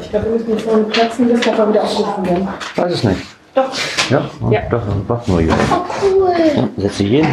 Ich 0.00 0.10
glaube, 0.10 0.26
wir 0.26 0.32
müssen 0.32 0.58
vorne 0.58 0.84
platzen, 0.84 1.28
das 1.28 1.40
darf 1.42 1.68
wieder 1.68 1.82
aufgerufen 1.82 2.26
werden. 2.26 2.48
Weiß 2.74 2.92
es 2.92 3.04
nicht. 3.04 3.35
Doch. 3.56 3.72
Ja, 4.10 4.22
Ja. 4.50 4.60
doch, 4.70 4.82
mach 5.08 5.26
nur 5.26 5.40
hier. 5.40 5.54
Oh, 5.72 5.84
cool. 6.02 6.68
Setz 6.76 6.98
dich 6.98 7.10
hin. 7.10 7.26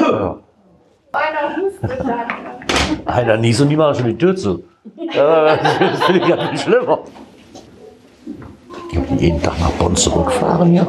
Ja. 0.00 0.36
Einer 3.04 3.36
niest 3.36 3.60
und 3.60 3.68
die 3.68 3.76
machen 3.76 3.94
schon 3.94 4.06
die 4.06 4.16
Tür 4.18 4.34
zu. 4.34 4.64
Ja, 5.14 5.56
Das 5.56 6.02
finde 6.04 6.20
ich 6.22 6.28
ganz 6.28 6.42
viel 6.50 6.58
schlimmer. 6.58 6.98
Jeden 9.18 9.42
Tag 9.42 9.60
nach 9.60 9.70
Bonn 9.72 9.94
zurückfahren 9.94 10.70
hier? 10.70 10.86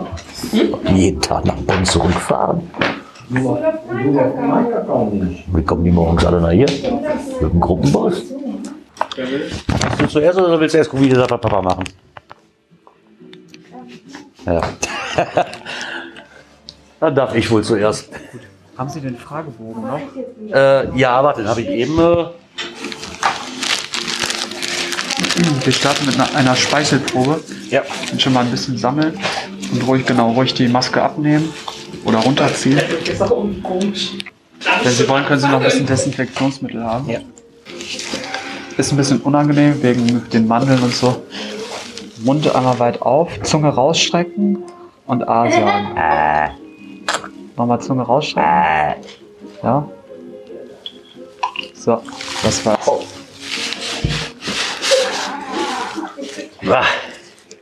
Die 0.51 0.73
jeden 0.95 1.21
Tag 1.21 1.45
nach 1.45 1.55
Bonn 1.55 1.85
zurückfahren? 1.85 2.61
Wie 3.29 3.43
kommen 5.63 5.83
die 5.83 5.91
morgens 5.91 6.25
alle 6.25 6.41
nach 6.41 6.51
hier? 6.51 6.65
Mit 7.41 7.53
dem 7.53 7.59
Gruppenbus? 7.59 8.23
Willst 9.15 9.65
du 9.99 10.07
zuerst 10.07 10.39
oder 10.39 10.59
willst 10.59 10.73
du 10.73 10.77
erst 10.79 10.89
gucken, 10.89 11.05
wie 11.05 11.09
das 11.09 11.27
Papa 11.27 11.61
machen? 11.61 11.83
Ja. 14.45 14.61
Dann 16.99 17.15
darf 17.15 17.35
ich 17.35 17.49
wohl 17.51 17.63
zuerst. 17.63 18.09
Haben 18.77 18.89
Sie 18.89 19.01
den 19.01 19.17
Fragebogen 19.17 19.83
noch? 19.83 19.99
Äh, 20.53 20.97
ja, 20.97 21.23
warte, 21.23 21.41
den 21.41 21.49
habe 21.49 21.61
ich 21.61 21.67
eben. 21.69 21.99
Äh, 21.99 22.25
Wir 25.63 25.73
starten 25.73 26.05
mit 26.05 26.15
einer, 26.15 26.33
einer 26.35 26.55
Speichelprobe. 26.55 27.41
ja. 27.69 27.81
Und 28.11 28.21
schon 28.21 28.33
mal 28.33 28.41
ein 28.45 28.51
bisschen 28.51 28.77
sammeln. 28.77 29.17
Und 29.71 29.87
ruhig, 29.87 30.05
genau, 30.05 30.31
ruhig 30.31 30.53
die 30.53 30.67
Maske 30.67 31.01
abnehmen 31.01 31.51
oder 32.05 32.19
runterziehen. 32.19 32.79
Wenn 34.83 34.93
Sie 34.93 35.07
wollen, 35.07 35.25
können 35.25 35.39
Sie 35.39 35.47
noch 35.47 35.59
ein 35.59 35.63
bisschen 35.63 35.85
Desinfektionsmittel 35.85 36.83
haben. 36.83 37.09
Ja. 37.09 37.19
Ist 38.77 38.91
ein 38.91 38.97
bisschen 38.97 39.21
unangenehm 39.21 39.81
wegen 39.83 40.29
den 40.29 40.47
Mandeln 40.47 40.81
und 40.81 40.93
so. 40.93 41.23
Mund 42.23 42.53
einmal 42.55 42.79
weit 42.79 43.01
auf, 43.01 43.29
Zunge 43.43 43.69
rausstrecken 43.69 44.63
und 45.07 45.27
A 45.27 45.49
sagen. 45.51 46.55
Nochmal 47.57 47.81
Zunge 47.81 48.03
rausstrecken. 48.03 49.03
Ja. 49.61 49.87
So, 51.73 52.01
das 52.43 52.65
war's. 52.65 52.89
Ah, 56.69 56.83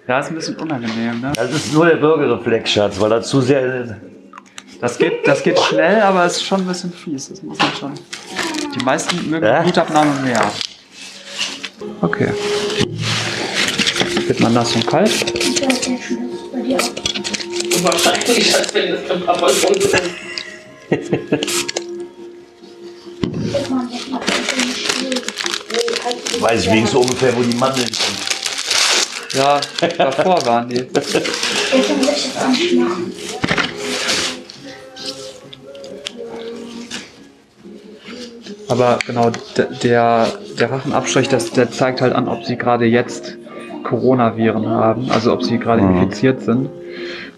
Ja, 0.07 0.19
ist 0.19 0.29
ein 0.29 0.35
bisschen 0.35 0.55
unangenehm, 0.57 1.21
ne? 1.21 1.31
Das 1.35 1.51
ist 1.51 1.73
nur 1.73 1.85
der 1.87 1.95
Bürgerreflex, 1.95 2.69
Schatz, 2.69 2.99
weil 2.99 3.11
er 3.11 3.21
zu 3.21 3.41
sehr. 3.41 3.97
Das 4.79 4.97
geht, 4.97 5.27
das 5.27 5.41
geht 5.43 5.59
schnell, 5.59 6.01
aber 6.01 6.25
es 6.25 6.37
ist 6.37 6.43
schon 6.45 6.61
ein 6.61 6.67
bisschen 6.67 6.91
fies. 6.91 7.29
Das 7.29 7.41
muss 7.41 7.57
man 7.57 7.71
schon. 7.73 7.93
Die 8.75 8.83
meisten 8.83 9.29
mögen 9.29 9.45
Ja? 9.45 9.61
Blutabnahme 9.61 10.11
mehr. 10.23 10.41
Okay. 12.01 12.29
Wird 14.31 14.39
man 14.39 14.53
nass 14.53 14.73
und 14.75 14.87
kalt? 14.87 15.11
Wahrscheinlich, 17.83 18.55
als 18.55 18.73
wenn 18.73 18.91
das 18.93 19.01
beim 19.05 19.21
Papa 19.25 19.49
schon 19.49 19.75
so 19.81 19.89
Weiß 26.39 26.63
ich 26.63 26.71
wenigstens 26.71 27.01
ungefähr, 27.01 27.35
wo 27.35 27.41
die 27.43 27.57
Mandeln 27.57 27.89
sind. 27.89 28.17
Ja, 29.33 29.59
davor 29.97 30.45
waren 30.45 30.69
die. 30.69 30.87
Aber 38.69 38.97
genau, 39.05 39.29
der, 39.83 40.31
der 40.57 40.71
Rachenabstrich, 40.71 41.27
das, 41.27 41.51
der 41.51 41.69
zeigt 41.69 41.99
halt 41.99 42.13
an, 42.13 42.29
ob 42.29 42.45
sie 42.45 42.55
gerade 42.55 42.85
jetzt 42.85 43.40
Coronaviren 43.91 44.67
haben, 44.69 45.11
also 45.11 45.33
ob 45.33 45.43
sie 45.43 45.57
gerade 45.57 45.81
Mhm. 45.81 45.97
infiziert 46.03 46.41
sind. 46.41 46.69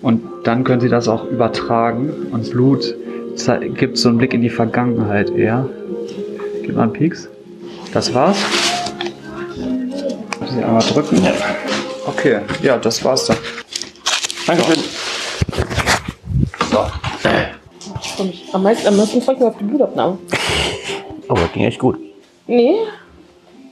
Und 0.03 0.21
dann 0.43 0.63
können 0.63 0.81
sie 0.81 0.89
das 0.89 1.07
auch 1.07 1.25
übertragen. 1.25 2.27
Und 2.31 2.51
Blut 2.51 2.93
gibt 3.75 3.97
so 3.97 4.09
einen 4.09 4.19
Blick 4.19 4.33
in 4.35 4.41
die 4.41 4.51
Vergangenheit 4.51 5.31
eher. 5.31 5.67
Gib 6.61 6.75
mal 6.75 6.83
einen 6.83 6.93
Pieks. 6.93 7.27
Das 7.91 8.13
war's. 8.13 8.37
Sie 9.55 10.63
einmal 10.63 10.83
drücken. 10.83 11.17
Okay, 12.05 12.37
ja, 12.61 12.77
das 12.77 13.03
war's 13.03 13.25
dann. 13.25 13.37
Dankeschön. 14.45 14.75
So. 16.71 16.79
Am 18.53 18.61
meisten, 18.61 18.87
am 18.87 18.97
meisten 18.97 19.21
freue 19.23 19.35
ich 19.35 19.39
mich 19.41 19.49
auf 19.49 19.57
die 19.57 19.63
Blutabnahme. 19.63 20.19
Oh, 21.29 21.33
das 21.33 21.51
ging 21.53 21.63
echt 21.63 21.79
gut. 21.79 21.97
Nee, 22.45 22.75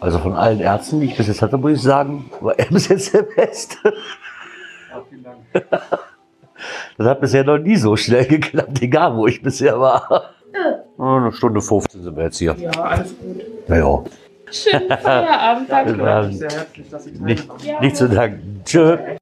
Also 0.02 0.18
von 0.18 0.34
allen 0.36 0.60
Ärzten, 0.60 1.00
die 1.00 1.06
ich 1.06 1.16
bis 1.16 1.28
jetzt 1.28 1.42
hatte, 1.44 1.58
muss 1.58 1.74
ich 1.74 1.82
sagen, 1.82 2.30
war 2.42 2.58
er 2.58 2.66
bis 2.72 2.88
jetzt 2.88 3.14
der 3.14 3.22
Beste. 3.22 3.78
Das 6.98 7.08
hat 7.08 7.22
bisher 7.22 7.44
noch 7.44 7.60
nie 7.60 7.76
so 7.76 7.96
schnell 7.96 8.26
geklappt, 8.26 8.82
egal 8.82 9.16
wo 9.16 9.28
ich 9.28 9.42
bisher 9.42 9.80
war. 9.80 10.32
Oh, 10.98 11.04
Eine 11.04 11.32
Stunde 11.32 11.62
15 11.62 12.02
sind 12.02 12.18
wir 12.18 12.24
jetzt 12.26 12.40
hier. 12.40 12.56
ja, 12.58 12.72
alles 12.72 13.16
gut. 13.18 13.42
Naja, 13.68 14.04
Schönen 14.52 14.90
Feierabend, 14.90 15.70
danke. 15.70 15.92
ähm, 15.94 16.34
Sehr 16.34 16.50
herzlich, 16.50 16.90
dass 16.90 17.04
Sie 17.06 17.12
nicht, 17.12 17.48
teilgenommen 17.48 17.82
nicht 17.82 17.96
zu 17.96 18.10
danken. 18.10 18.62
Tschö. 18.66 18.98
Welt, 18.98 19.22